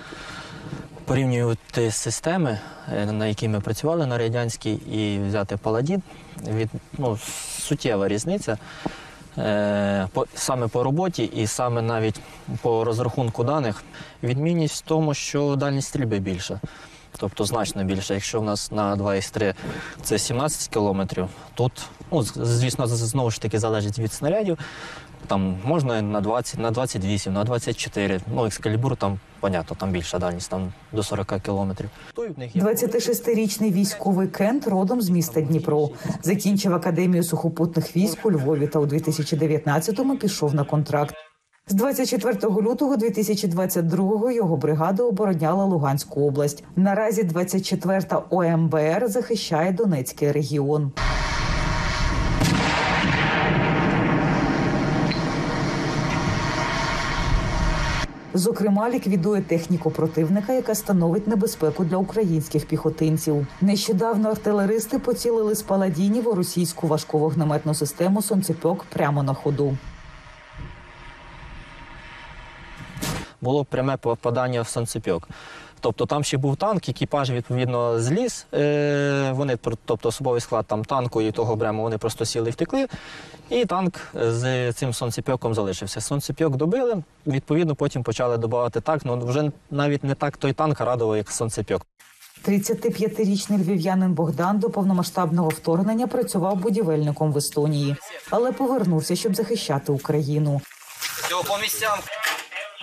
порівнювати 1.05 1.91
системи, 1.91 2.59
е, 2.93 3.05
на 3.05 3.27
які 3.27 3.47
ми 3.47 3.59
працювали 3.59 4.05
на 4.05 4.17
радянській, 4.17 4.73
і 4.73 5.19
взяти 5.27 5.57
паладін, 5.57 6.01
від 6.47 6.69
ну, 6.97 7.17
суттєва 7.59 8.07
різниця. 8.07 8.57
Е, 9.37 10.07
по, 10.13 10.25
саме 10.35 10.67
по 10.67 10.83
роботі 10.83 11.23
і 11.23 11.47
саме 11.47 11.81
навіть 11.81 12.19
по 12.61 12.83
розрахунку 12.83 13.43
даних, 13.43 13.83
відмінність 14.23 14.83
в 14.83 14.87
тому, 14.87 15.13
що 15.13 15.55
дальність 15.55 15.87
стрільби 15.87 16.19
більша. 16.19 16.59
Тобто 17.21 17.45
значно 17.45 17.83
більше. 17.83 18.13
Якщо 18.13 18.41
в 18.41 18.43
нас 18.43 18.71
на 18.71 18.95
2,3 18.95 19.53
це 20.03 20.19
17 20.19 20.67
кілометрів, 20.67 21.27
тут, 21.53 21.71
ну, 22.11 22.23
звісно, 22.23 22.87
знову 22.87 23.31
ж 23.31 23.41
таки 23.41 23.59
залежить 23.59 23.99
від 23.99 24.13
снарядів. 24.13 24.57
Там 25.27 25.57
можна 25.63 26.01
на 26.01 26.21
20, 26.21 26.59
на 26.59 26.71
28, 26.71 27.33
на 27.33 27.43
24. 27.43 28.19
Ну, 28.35 28.45
екскалібур 28.45 28.95
там, 28.95 29.19
понятно, 29.39 29.77
там 29.79 29.91
більша 29.91 30.19
дальність, 30.19 30.49
там 30.49 30.73
до 30.91 31.03
40 31.03 31.41
кілометрів. 31.45 31.89
26-річний 32.55 33.71
військовий 33.71 34.27
Кент 34.27 34.67
родом 34.67 35.01
з 35.01 35.09
міста 35.09 35.41
Дніпро. 35.41 35.89
Закінчив 36.23 36.73
академію 36.73 37.23
сухопутних 37.23 37.95
військ 37.95 38.25
у 38.25 38.31
Львові 38.31 38.67
та 38.67 38.79
у 38.79 38.85
2019-му 38.85 40.17
пішов 40.17 40.55
на 40.55 40.63
контракт. 40.63 41.15
З 41.67 41.73
24 41.73 42.37
лютого 42.61 42.95
2022-го 42.95 44.31
його 44.31 44.57
бригада 44.57 45.03
обороняла 45.03 45.65
Луганську 45.65 46.21
область. 46.21 46.63
Наразі 46.75 47.23
24-та 47.23 48.23
ОМБР 48.29 49.07
захищає 49.07 49.71
Донецький 49.71 50.31
регіон. 50.31 50.91
Зокрема, 58.33 58.89
ліквідує 58.89 59.41
техніку 59.41 59.91
противника, 59.91 60.53
яка 60.53 60.75
становить 60.75 61.27
небезпеку 61.27 61.83
для 61.83 61.97
українських 61.97 62.65
піхотинців. 62.65 63.47
Нещодавно 63.61 64.29
артилеристи 64.29 64.99
поцілили 64.99 65.55
з 65.55 65.61
паладінів 65.61 66.27
у 66.27 66.35
російську 66.35 66.87
важку 66.87 67.19
вогнеметну 67.19 67.73
систему 67.73 68.21
сонцепьок 68.21 68.85
прямо 68.93 69.23
на 69.23 69.33
ходу. 69.33 69.77
Було 73.41 73.65
пряме 73.65 73.97
попадання 73.97 74.61
в 74.61 74.67
санцепьок. 74.67 75.27
Тобто 75.79 76.05
там 76.05 76.23
ще 76.23 76.37
був 76.37 76.55
танк, 76.55 76.89
екіпаж 76.89 77.31
відповідно 77.31 77.99
зліз. 77.99 78.45
Е, 78.53 79.31
вони, 79.35 79.57
тобто 79.85 80.09
особовий 80.09 80.41
склад 80.41 80.65
там 80.65 80.85
танку 80.85 81.21
і 81.21 81.31
того 81.31 81.55
брему, 81.55 81.83
вони 81.83 81.97
просто 81.97 82.25
сіли 82.25 82.49
і 82.49 82.51
втекли. 82.51 82.87
І 83.49 83.65
танк 83.65 83.99
з 84.13 84.73
цим 84.73 84.93
сонцепьоком 84.93 85.53
залишився. 85.53 86.01
Сонцепьок 86.01 86.55
добили, 86.55 87.03
відповідно, 87.27 87.75
потім 87.75 88.03
почали 88.03 88.37
додавати 88.37 88.81
так. 88.81 89.01
Ну 89.05 89.25
вже 89.25 89.51
навіть 89.71 90.03
не 90.03 90.15
так 90.15 90.37
той 90.37 90.53
танк 90.53 90.79
радував, 90.79 91.17
як 91.17 91.31
сонцепьок. 91.31 91.85
35-річний 92.47 93.57
львів'янин 93.57 94.13
Богдан 94.13 94.59
до 94.59 94.69
повномасштабного 94.69 95.49
вторгнення 95.49 96.07
працював 96.07 96.55
будівельником 96.55 97.33
в 97.33 97.37
Естонії, 97.37 97.95
але 98.29 98.51
повернувся, 98.51 99.15
щоб 99.15 99.35
захищати 99.35 99.91
Україну. 99.91 100.61
Все 101.23 101.35
по 101.47 101.57
місцям. 101.57 101.99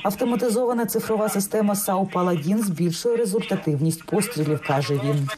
Автоматизована 0.02 0.87
цифрова 0.87 1.28
система 1.28 1.74
САУ 1.76 2.06
Паладін 2.06 2.62
збільшує 2.62 3.16
результативність 3.16 4.04
пострілів, 4.04 4.61
каже 4.66 4.94
він. 5.04 5.28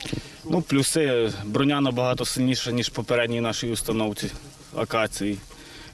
Ну, 0.45 0.63
плюси 0.63 1.33
броня 1.45 1.81
набагато 1.81 2.25
сильніша, 2.25 2.71
ніж 2.71 2.89
попередній 2.89 3.41
нашій 3.41 3.71
установці 3.71 4.31
акації. 4.77 5.39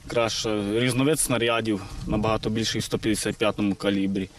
Краще 0.07 0.61
різновид 0.73 1.19
снарядів 1.19 1.81
набагато 2.07 2.49
більший 2.49 2.81
в 2.81 2.83
155-му 2.83 3.75
калібрі. 3.75 4.29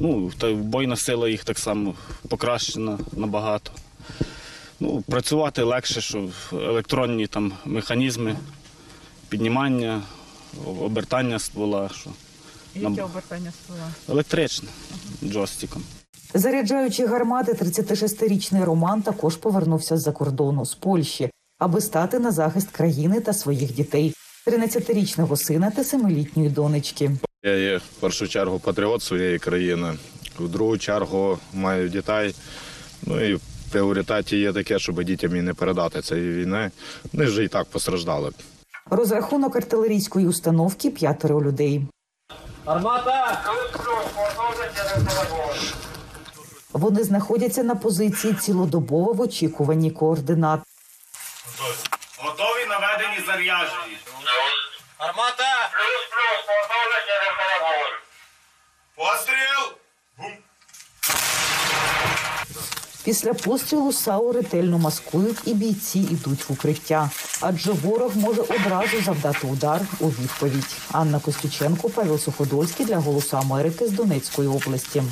Ну, 0.00 0.30
та 0.38 0.52
бойна 0.52 0.96
сила 0.96 1.28
їх 1.28 1.44
так 1.44 1.58
само 1.58 1.94
покращена 2.28 2.98
набагато. 3.12 3.70
Ну, 4.80 5.02
працювати 5.02 5.62
легше, 5.62 6.00
що 6.00 6.28
електронні 6.52 7.26
там 7.26 7.52
механізми, 7.64 8.36
піднімання, 9.28 10.02
обертання 10.80 11.38
ствола. 11.38 11.88
Що 11.88 12.10
Яке 12.74 13.02
обертання 13.02 13.52
ствола? 13.64 13.88
Електричне 14.08 14.68
джойстиком. 15.24 15.82
Заряджаючи 16.34 17.06
гармати, 17.06 17.52
36-річний 17.52 18.64
Роман 18.64 19.02
також 19.02 19.36
повернувся 19.36 19.96
з-за 19.96 20.12
кордону 20.12 20.64
з 20.66 20.74
Польщі, 20.74 21.30
аби 21.58 21.80
стати 21.80 22.18
на 22.18 22.30
захист 22.30 22.70
країни 22.70 23.20
та 23.20 23.32
своїх 23.32 23.74
дітей. 23.74 24.14
13-річного 24.46 25.36
сина 25.36 25.70
та 25.70 25.82
7-літньої 25.82 26.50
донечки. 26.50 27.10
Я 27.42 27.56
є 27.56 27.76
в 27.76 28.00
першу 28.00 28.28
чергу 28.28 28.58
патріот 28.58 29.02
своєї 29.02 29.38
країни, 29.38 29.92
в 30.38 30.48
другу 30.48 30.78
чергу 30.78 31.38
маю 31.52 31.88
дітей. 31.88 32.34
Ну 33.02 33.24
і 33.24 33.34
в 33.34 33.40
пріоритеті 33.70 34.36
є 34.36 34.52
таке, 34.52 34.78
щоб 34.78 35.04
дітям 35.04 35.36
і 35.36 35.42
не 35.42 35.54
передати 35.54 36.02
цієї 36.02 36.32
війни. 36.32 36.70
Вони 37.12 37.24
вже 37.24 37.44
і 37.44 37.48
так 37.48 37.66
постраждали. 37.66 38.30
Розрахунок 38.90 39.56
артилерійської 39.56 40.26
установки 40.26 40.90
п'ятеро 40.90 41.42
людей. 41.42 41.82
Армата! 42.66 43.44
Вони 46.72 47.04
знаходяться 47.04 47.62
на 47.62 47.74
позиції 47.74 48.34
цілодобово 48.34 49.12
в 49.12 49.20
очікуванні 49.20 49.90
координат. 49.90 50.60
Готові 52.18 52.66
наведені 52.68 53.26
заряджені. 53.26 53.98
Армата! 54.98 55.70
Постріл! 58.96 59.78
Після 63.04 63.34
пострілу 63.34 63.92
САУ 63.92 64.32
ретельно 64.32 64.78
маскують 64.78 65.38
і 65.46 65.54
бійці 65.54 65.98
йдуть 65.98 66.48
в 66.48 66.52
укриття, 66.52 67.10
адже 67.40 67.72
ворог 67.72 68.12
може 68.16 68.42
одразу 68.42 69.02
завдати 69.04 69.46
удар 69.46 69.80
у 70.00 70.08
відповідь. 70.08 70.76
Анна 70.92 71.20
Костюченко, 71.20 71.88
Павел 71.88 72.18
Суходольський 72.18 72.86
для 72.86 72.96
Голосу 72.96 73.36
Америки 73.36 73.86
з 73.86 73.90
Донецької 73.90 74.48
області. 74.48 75.02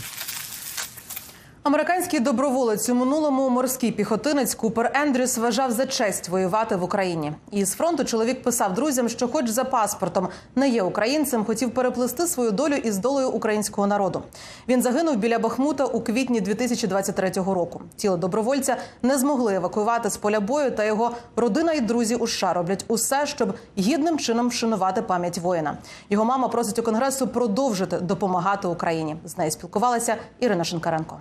Американський 1.65 2.21
доброволець 2.21 2.89
у 2.89 2.95
минулому 2.95 3.49
морський 3.49 3.93
піхотинець 3.93 4.55
Купер 4.55 4.93
Ендрюс 4.95 5.39
вважав 5.39 5.71
за 5.71 5.87
честь 5.87 6.29
воювати 6.29 6.77
в 6.77 6.83
Україні. 6.83 7.33
І 7.51 7.65
з 7.65 7.73
фронту 7.73 8.05
чоловік 8.05 8.43
писав 8.43 8.75
друзям, 8.75 9.09
що, 9.09 9.29
хоч 9.29 9.49
за 9.49 9.65
паспортом 9.65 10.29
не 10.57 10.69
є 10.69 10.83
українцем, 10.83 11.45
хотів 11.45 11.75
переплести 11.75 12.27
свою 12.27 12.51
долю 12.51 12.75
із 12.75 12.99
долею 12.99 13.31
українського 13.31 13.87
народу. 13.87 14.23
Він 14.69 14.83
загинув 14.83 15.17
біля 15.17 15.39
Бахмута 15.39 15.85
у 15.85 16.01
квітні 16.01 16.41
2023 16.41 17.31
року. 17.31 17.81
Тіло 17.97 18.17
добровольця 18.17 18.77
не 19.03 19.19
змогли 19.19 19.55
евакуювати 19.55 20.11
з 20.11 20.17
поля 20.17 20.41
бою, 20.41 20.71
та 20.71 20.85
його 20.85 21.11
родина 21.37 21.73
і 21.73 21.81
друзі 21.81 22.15
у 22.15 22.27
США 22.27 22.53
роблять 22.53 22.85
усе, 22.89 23.27
щоб 23.27 23.55
гідним 23.79 24.19
чином 24.19 24.49
вшанувати 24.49 25.03
пам'ять 25.03 25.39
воїна. 25.39 25.79
Його 26.11 26.25
мама 26.25 26.49
просить 26.49 26.79
у 26.79 26.83
конгресу 26.83 27.29
продовжити 27.29 27.99
допомагати 27.99 28.69
Україні. 28.69 29.17
З 29.25 29.39
нею 29.39 29.51
спілкувалася 29.51 30.17
Ірина 30.41 30.65
Шинкаренко. 30.65 31.19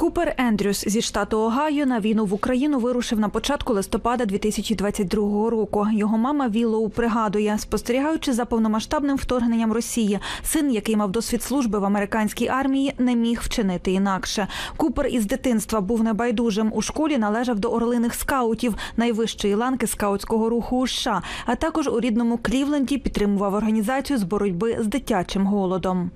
Купер 0.00 0.34
Ендрюс 0.38 0.84
зі 0.88 1.02
штату 1.02 1.40
Огайо 1.40 1.86
на 1.86 2.00
війну 2.00 2.26
в 2.26 2.34
Україну 2.34 2.78
вирушив 2.78 3.18
на 3.18 3.28
початку 3.28 3.72
листопада 3.72 4.24
2022 4.24 5.50
року. 5.50 5.86
Його 5.92 6.18
мама 6.18 6.48
Віллоу 6.48 6.88
пригадує, 6.88 7.58
спостерігаючи 7.58 8.32
за 8.32 8.44
повномасштабним 8.44 9.16
вторгненням 9.16 9.72
Росії, 9.72 10.18
син, 10.42 10.70
який 10.70 10.96
мав 10.96 11.10
досвід 11.10 11.42
служби 11.42 11.78
в 11.78 11.84
американській 11.84 12.48
армії, 12.48 12.94
не 12.98 13.14
міг 13.14 13.40
вчинити 13.42 13.92
інакше. 13.92 14.48
Купер 14.76 15.06
із 15.06 15.26
дитинства 15.26 15.80
був 15.80 16.02
небайдужим. 16.02 16.72
У 16.74 16.82
школі 16.82 17.18
належав 17.18 17.58
до 17.58 17.68
орлиних 17.68 18.14
скаутів, 18.14 18.74
найвищої 18.96 19.54
ланки 19.54 19.86
скаутського 19.86 20.48
руху 20.48 20.78
у 20.78 20.86
США, 20.86 21.22
а 21.46 21.54
також 21.54 21.88
у 21.88 22.00
рідному 22.00 22.38
Клівленді 22.42 22.98
підтримував 22.98 23.54
організацію 23.54 24.18
з 24.18 24.22
боротьби 24.22 24.76
з 24.80 24.86
дитячим 24.86 25.46
голодом. 25.46 26.10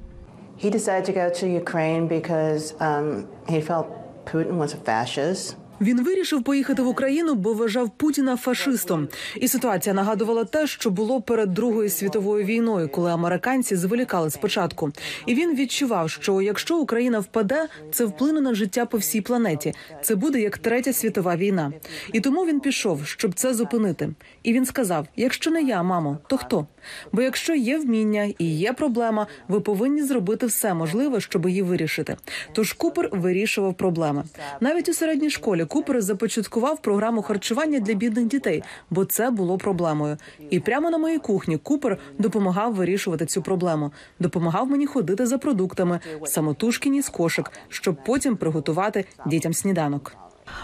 He 0.64 0.70
decided 0.70 1.04
to 1.04 1.12
go 1.12 1.30
to 1.30 1.46
Ukraine 1.64 2.06
because 2.08 2.62
um, 2.78 3.24
he 3.48 3.60
felt 3.60 4.24
Putin 4.24 4.54
was 4.54 4.72
a 4.72 4.76
fascist. 4.76 5.56
Він 5.84 6.04
вирішив 6.04 6.42
поїхати 6.42 6.82
в 6.82 6.88
Україну, 6.88 7.34
бо 7.34 7.52
вважав 7.52 7.90
Путіна 7.90 8.36
фашистом. 8.36 9.08
І 9.36 9.48
ситуація 9.48 9.94
нагадувала 9.94 10.44
те, 10.44 10.66
що 10.66 10.90
було 10.90 11.20
перед 11.20 11.54
Другою 11.54 11.90
світовою 11.90 12.44
війною, 12.44 12.88
коли 12.88 13.10
американці 13.10 13.76
зволікали 13.76 14.30
спочатку. 14.30 14.90
І 15.26 15.34
він 15.34 15.56
відчував, 15.56 16.10
що 16.10 16.40
якщо 16.40 16.78
Україна 16.78 17.18
впаде, 17.18 17.68
це 17.92 18.04
вплине 18.04 18.40
на 18.40 18.54
життя 18.54 18.86
по 18.86 18.98
всій 18.98 19.20
планеті. 19.20 19.74
Це 20.02 20.14
буде 20.14 20.40
як 20.40 20.58
третя 20.58 20.92
світова 20.92 21.36
війна. 21.36 21.72
І 22.12 22.20
тому 22.20 22.46
він 22.46 22.60
пішов, 22.60 23.06
щоб 23.06 23.34
це 23.34 23.54
зупинити. 23.54 24.10
І 24.42 24.52
він 24.52 24.66
сказав: 24.66 25.06
якщо 25.16 25.50
не 25.50 25.62
я, 25.62 25.82
мамо, 25.82 26.18
то 26.26 26.36
хто? 26.36 26.66
Бо 27.12 27.22
якщо 27.22 27.54
є 27.54 27.78
вміння 27.78 28.32
і 28.38 28.56
є 28.56 28.72
проблема, 28.72 29.26
ви 29.48 29.60
повинні 29.60 30.02
зробити 30.02 30.46
все 30.46 30.74
можливе, 30.74 31.20
щоб 31.20 31.48
її 31.48 31.62
вирішити. 31.62 32.16
Тож 32.52 32.72
Купер 32.72 33.08
вирішував 33.12 33.74
проблеми. 33.74 34.24
Навіть 34.60 34.88
у 34.88 34.94
середній 34.94 35.30
школі 35.30 35.64
Купер 35.74 36.02
започаткував 36.02 36.82
програму 36.82 37.22
харчування 37.22 37.80
для 37.80 37.94
бідних 37.94 38.26
дітей, 38.26 38.62
бо 38.90 39.04
це 39.04 39.30
було 39.30 39.58
проблемою. 39.58 40.16
І 40.50 40.60
прямо 40.60 40.90
на 40.90 40.98
моїй 40.98 41.18
кухні 41.18 41.58
Купер 41.58 41.98
допомагав 42.18 42.74
вирішувати 42.74 43.26
цю 43.26 43.42
проблему. 43.42 43.92
Допомагав 44.20 44.70
мені 44.70 44.86
ходити 44.86 45.26
за 45.26 45.38
продуктами, 45.38 46.00
самотужки 46.24 46.88
ніс 46.88 47.08
кошик, 47.08 47.50
щоб 47.68 47.96
потім 48.06 48.36
приготувати 48.36 49.04
дітям 49.26 49.54
сніданок. 49.54 50.16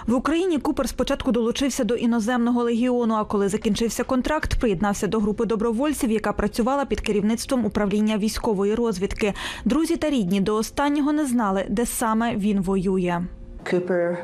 В 0.06 0.14
Україні 0.14 0.58
Купер 0.58 0.88
спочатку 0.88 1.32
долучився 1.32 1.84
до 1.84 1.94
іноземного 1.94 2.62
легіону. 2.62 3.14
А 3.14 3.24
коли 3.24 3.48
закінчився 3.48 4.04
контракт, 4.04 4.60
приєднався 4.60 5.06
до 5.06 5.18
групи 5.18 5.44
добровольців, 5.44 6.10
яка 6.10 6.32
працювала 6.32 6.84
під 6.84 7.00
керівництвом 7.00 7.64
управління 7.64 8.18
військової 8.18 8.74
розвідки. 8.74 9.34
Друзі 9.64 9.96
та 9.96 10.10
рідні 10.10 10.40
до 10.40 10.54
останнього 10.54 11.12
не 11.12 11.26
знали, 11.26 11.66
де 11.68 11.86
саме 11.86 12.36
він 12.36 12.60
воює. 12.60 13.22
Cooper 13.64 14.16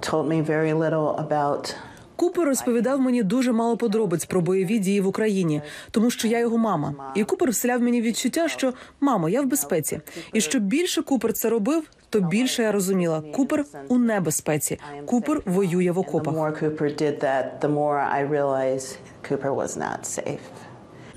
told 0.00 0.26
me 0.28 0.42
very 0.42 0.72
little 0.74 1.28
about 1.28 1.74
Купер 2.20 2.44
розповідав 2.44 3.00
мені 3.00 3.22
дуже 3.22 3.52
мало 3.52 3.76
подробиць 3.76 4.24
про 4.24 4.40
бойові 4.40 4.78
дії 4.78 5.00
в 5.00 5.06
Україні, 5.06 5.62
тому 5.90 6.10
що 6.10 6.28
я 6.28 6.38
його 6.38 6.58
мама. 6.58 7.12
І 7.14 7.24
Купер 7.24 7.50
вселяв 7.50 7.80
мені 7.82 8.02
відчуття, 8.02 8.48
що 8.48 8.72
мамо, 9.00 9.28
я 9.28 9.42
в 9.42 9.46
безпеці. 9.46 10.00
І 10.32 10.40
що 10.40 10.58
більше 10.58 11.02
Купер 11.02 11.32
це 11.32 11.50
робив, 11.50 11.90
то 12.10 12.20
більше 12.20 12.62
я 12.62 12.72
розуміла. 12.72 13.22
Купер 13.34 13.64
у 13.88 13.98
небезпеці. 13.98 14.78
Купер 15.06 15.42
воює 15.46 15.90
в 15.90 15.98
окопах. 15.98 16.54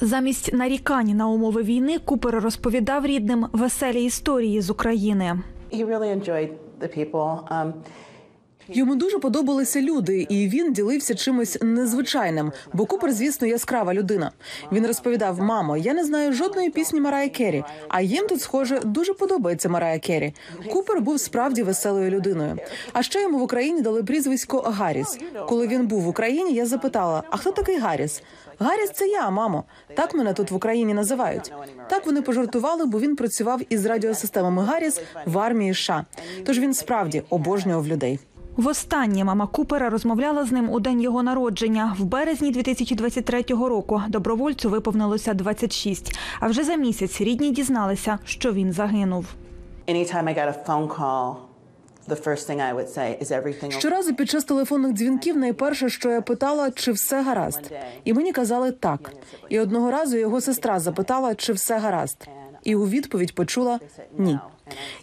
Замість 0.01 0.53
нарікань 0.53 1.17
на 1.17 1.27
умови 1.27 1.63
війни 1.63 1.99
Купер 1.99 2.39
розповідав 2.39 3.05
рідним 3.05 3.47
веселі 3.51 4.03
історії 4.03 4.61
з 4.61 4.69
України. 4.69 5.39
He 5.71 5.85
really 5.85 6.19
enjoyed 6.19 6.49
the 6.81 6.97
people. 6.97 7.39
Um, 7.51 7.73
Йому 8.67 8.95
дуже 8.95 9.19
подобалися 9.19 9.81
люди, 9.81 10.27
і 10.29 10.47
він 10.47 10.73
ділився 10.73 11.15
чимось 11.15 11.57
незвичайним. 11.61 12.51
Бо 12.73 12.85
Купер, 12.85 13.11
звісно, 13.11 13.47
яскрава 13.47 13.93
людина. 13.93 14.31
Він 14.71 14.87
розповідав: 14.87 15.41
мамо, 15.41 15.77
я 15.77 15.93
не 15.93 16.03
знаю 16.03 16.33
жодної 16.33 16.69
пісні 16.69 17.01
Марая 17.01 17.29
Керрі, 17.29 17.63
а 17.89 18.01
їм 18.01 18.27
тут, 18.27 18.41
схоже, 18.41 18.79
дуже 18.79 19.13
подобається 19.13 19.69
Марая 19.69 19.99
Керрі. 19.99 20.33
Купер 20.71 21.01
був 21.01 21.19
справді 21.19 21.63
веселою 21.63 22.11
людиною. 22.11 22.57
А 22.93 23.03
ще 23.03 23.21
йому 23.21 23.37
в 23.39 23.41
Україні 23.41 23.81
дали 23.81 24.03
прізвисько 24.03 24.59
Гарріс. 24.59 25.17
Коли 25.47 25.67
він 25.67 25.87
був 25.87 26.01
в 26.01 26.07
Україні, 26.07 26.53
я 26.53 26.65
запитала: 26.65 27.23
а 27.29 27.37
хто 27.37 27.51
такий 27.51 27.77
Гарріс? 27.77 28.21
Гарріс 28.59 28.91
це 28.91 29.07
я, 29.07 29.29
мамо. 29.29 29.63
Так 29.95 30.13
мене 30.13 30.33
тут 30.33 30.51
в 30.51 30.55
Україні 30.55 30.93
називають. 30.93 31.53
Так 31.89 32.05
вони 32.05 32.21
пожартували, 32.21 32.85
бо 32.85 32.99
він 32.99 33.15
працював 33.15 33.61
із 33.69 33.85
радіосистемами 33.85 34.63
Гарріс 34.63 35.01
в 35.25 35.39
армії 35.39 35.73
США. 35.73 36.05
Тож 36.45 36.59
він 36.59 36.73
справді 36.73 37.23
обожнював 37.29 37.87
людей. 37.87 38.19
Востаннє 38.57 39.23
мама 39.23 39.47
Купера 39.47 39.89
розмовляла 39.89 40.45
з 40.45 40.51
ним 40.51 40.69
у 40.69 40.79
день 40.79 41.01
його 41.01 41.23
народження. 41.23 41.95
В 41.99 42.03
березні 42.03 42.51
2023 42.51 43.43
року 43.49 44.01
добровольцю 44.09 44.69
виповнилося 44.69 45.33
26. 45.33 46.19
А 46.39 46.47
вже 46.47 46.63
за 46.63 46.75
місяць 46.75 47.21
рідні 47.21 47.51
дізналися, 47.51 48.19
що 48.25 48.53
він 48.53 48.71
загинув. 48.71 49.25
Щоразу 53.79 54.15
під 54.15 54.29
час 54.29 54.43
телефонних 54.43 54.93
дзвінків 54.93 55.37
найперше, 55.37 55.89
що 55.89 56.09
я 56.11 56.21
питала, 56.21 56.71
чи 56.71 56.91
все 56.91 57.21
гаразд, 57.21 57.71
і 58.03 58.13
мені 58.13 58.31
казали 58.31 58.71
так. 58.71 59.11
І 59.49 59.59
одного 59.59 59.91
разу 59.91 60.17
його 60.17 60.41
сестра 60.41 60.79
запитала, 60.79 61.35
чи 61.35 61.53
все 61.53 61.77
гаразд, 61.77 62.27
і 62.63 62.75
у 62.75 62.87
відповідь 62.87 63.35
почула 63.35 63.79
ні. 64.17 64.39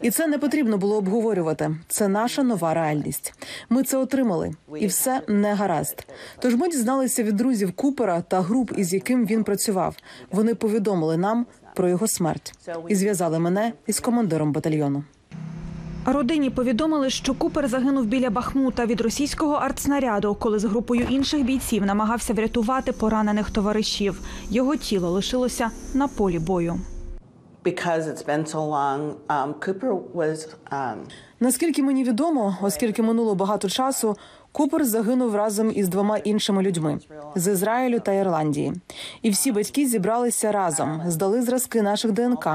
І 0.02 0.10
це 0.10 0.26
не 0.26 0.38
потрібно 0.38 0.78
було 0.78 0.96
обговорювати. 0.96 1.76
Це 1.88 2.08
наша 2.08 2.42
нова 2.42 2.74
реальність. 2.74 3.34
Ми 3.68 3.82
це 3.82 3.98
отримали, 3.98 4.50
і 4.78 4.86
все 4.86 5.22
не 5.28 5.54
гаразд. 5.54 6.06
Тож 6.38 6.54
ми 6.54 6.68
дізналися 6.68 7.22
від 7.22 7.36
друзів 7.36 7.72
Купера 7.72 8.20
та 8.20 8.40
груп, 8.40 8.72
із 8.76 8.94
яким 8.94 9.26
він 9.26 9.44
працював. 9.44 9.96
Вони 10.32 10.54
повідомили 10.54 11.16
нам 11.16 11.46
про 11.74 11.88
його 11.88 12.08
смерть 12.08 12.52
і 12.88 12.94
зв'язали 12.94 13.38
мене 13.38 13.72
із 13.86 14.00
командиром 14.00 14.52
батальйону. 14.52 15.04
Родині 16.06 16.50
повідомили, 16.50 17.10
що 17.10 17.34
Купер 17.34 17.68
загинув 17.68 18.06
біля 18.06 18.30
Бахмута 18.30 18.86
від 18.86 19.00
російського 19.00 19.54
артснаряду, 19.54 20.36
коли 20.40 20.58
з 20.58 20.64
групою 20.64 21.06
інших 21.10 21.44
бійців 21.44 21.86
намагався 21.86 22.34
врятувати 22.34 22.92
поранених 22.92 23.50
товаришів. 23.50 24.20
Його 24.50 24.76
тіло 24.76 25.10
лишилося 25.10 25.70
на 25.94 26.08
полі 26.08 26.38
бою. 26.38 26.80
Because 27.62 28.06
it's 28.06 28.22
been 28.22 28.46
so 28.46 28.64
long, 28.64 29.16
um, 29.28 29.54
Cooper 29.54 29.92
was 30.14 30.48
um, 30.72 30.96
Наскільки 31.40 31.82
мені 31.82 32.04
відомо, 32.04 32.56
оскільки 32.62 33.02
минуло 33.02 33.34
багато 33.34 33.68
часу, 33.68 34.16
Купер 34.52 34.84
загинув 34.84 35.34
разом 35.34 35.72
із 35.74 35.88
двома 35.88 36.18
іншими 36.18 36.62
людьми 36.62 36.98
з 37.34 37.52
Ізраїлю 37.52 38.00
та 38.00 38.12
Ірландії. 38.12 38.72
І 39.22 39.30
всі 39.30 39.52
батьки 39.52 39.86
зібралися 39.86 40.52
разом, 40.52 41.02
здали 41.06 41.42
зразки 41.42 41.82
наших 41.82 42.12
ДНК. 42.12 42.48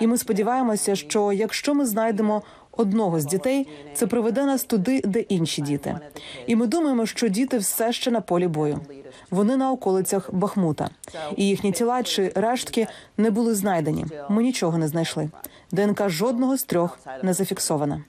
І 0.00 0.06
ми 0.06 0.18
сподіваємося, 0.18 0.96
що 0.96 1.32
якщо 1.32 1.74
ми 1.74 1.86
знайдемо 1.86 2.42
одного 2.72 3.20
з 3.20 3.24
дітей, 3.24 3.68
це 3.94 4.06
приведе 4.06 4.44
нас 4.44 4.64
туди, 4.64 5.02
де 5.04 5.20
інші 5.20 5.62
діти. 5.62 5.98
І 6.46 6.56
ми 6.56 6.66
думаємо, 6.66 7.06
що 7.06 7.28
діти 7.28 7.58
все 7.58 7.92
ще 7.92 8.10
на 8.10 8.20
полі 8.20 8.48
бою. 8.48 8.80
Вони 9.30 9.56
на 9.56 9.72
околицях 9.72 10.34
Бахмута, 10.34 10.90
і 11.36 11.48
їхні 11.48 11.72
тіла 11.72 12.02
чи 12.02 12.32
рештки 12.34 12.86
не 13.16 13.30
були 13.30 13.54
знайдені. 13.54 14.06
Ми 14.28 14.42
нічого 14.42 14.78
не 14.78 14.88
знайшли. 14.88 15.30
ДНК 15.72 16.08
жодного 16.08 16.56
з 16.56 16.64
трьох 16.64 16.98
не 17.22 17.34
зафіксована. 17.34 18.04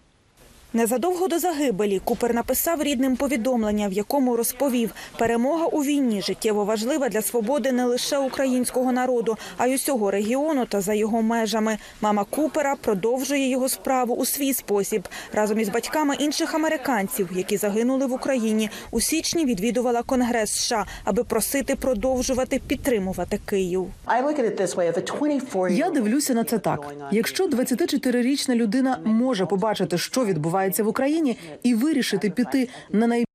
Незадовго 0.74 1.28
до 1.28 1.40
загибелі 1.40 2.00
Купер 2.04 2.34
написав 2.34 2.84
рідним 2.84 3.16
повідомлення, 3.16 3.88
в 3.88 3.94
якому 3.94 4.36
розповів, 4.36 4.92
перемога 5.20 5.66
у 5.66 5.84
війні 5.84 6.22
життєво 6.22 6.66
важлива 6.66 7.10
для 7.10 7.22
свободи 7.22 7.72
не 7.72 7.86
лише 7.86 8.18
українського 8.18 8.92
народу, 8.92 9.38
а 9.58 9.68
й 9.68 9.76
усього 9.76 10.12
регіону 10.12 10.66
та 10.66 10.82
за 10.82 10.94
його 10.94 11.22
межами. 11.22 11.78
Мама 12.02 12.24
Купера 12.24 12.76
продовжує 12.76 13.50
його 13.50 13.70
справу 13.70 14.16
у 14.16 14.26
свій 14.26 14.54
спосіб. 14.54 15.08
Разом 15.34 15.60
із 15.60 15.70
батьками 15.70 16.16
інших 16.16 16.56
американців, 16.56 17.30
які 17.36 17.58
загинули 17.58 18.06
в 18.06 18.14
Україні, 18.14 18.70
у 18.92 19.02
січні 19.02 19.46
відвідувала 19.46 20.04
Конгрес 20.04 20.52
США, 20.52 20.86
аби 21.04 21.24
просити 21.24 21.76
продовжувати 21.76 22.62
підтримувати 22.68 23.40
Київ. 23.46 23.88
I 24.08 24.26
look 24.26 24.40
at 24.40 24.46
it 24.46 24.62
this 24.62 24.76
way: 24.76 24.92
if 24.92 24.98
a 24.98 25.18
24 25.18 25.76
Я 25.76 25.90
дивлюся 25.90 26.34
на 26.34 26.44
це 26.44 26.60
так: 26.60 26.94
якщо 27.12 27.48
24-річна 27.48 28.56
людина 28.56 29.00
може 29.06 29.46
побачити, 29.46 29.98
що 29.98 30.26
відбувається 30.62 30.84
в 30.84 30.88
Україні, 30.88 31.38
і 31.64 31.76
вирішити 31.76 32.30
піти 32.30 32.70
на 32.92 33.08
най 33.08 33.26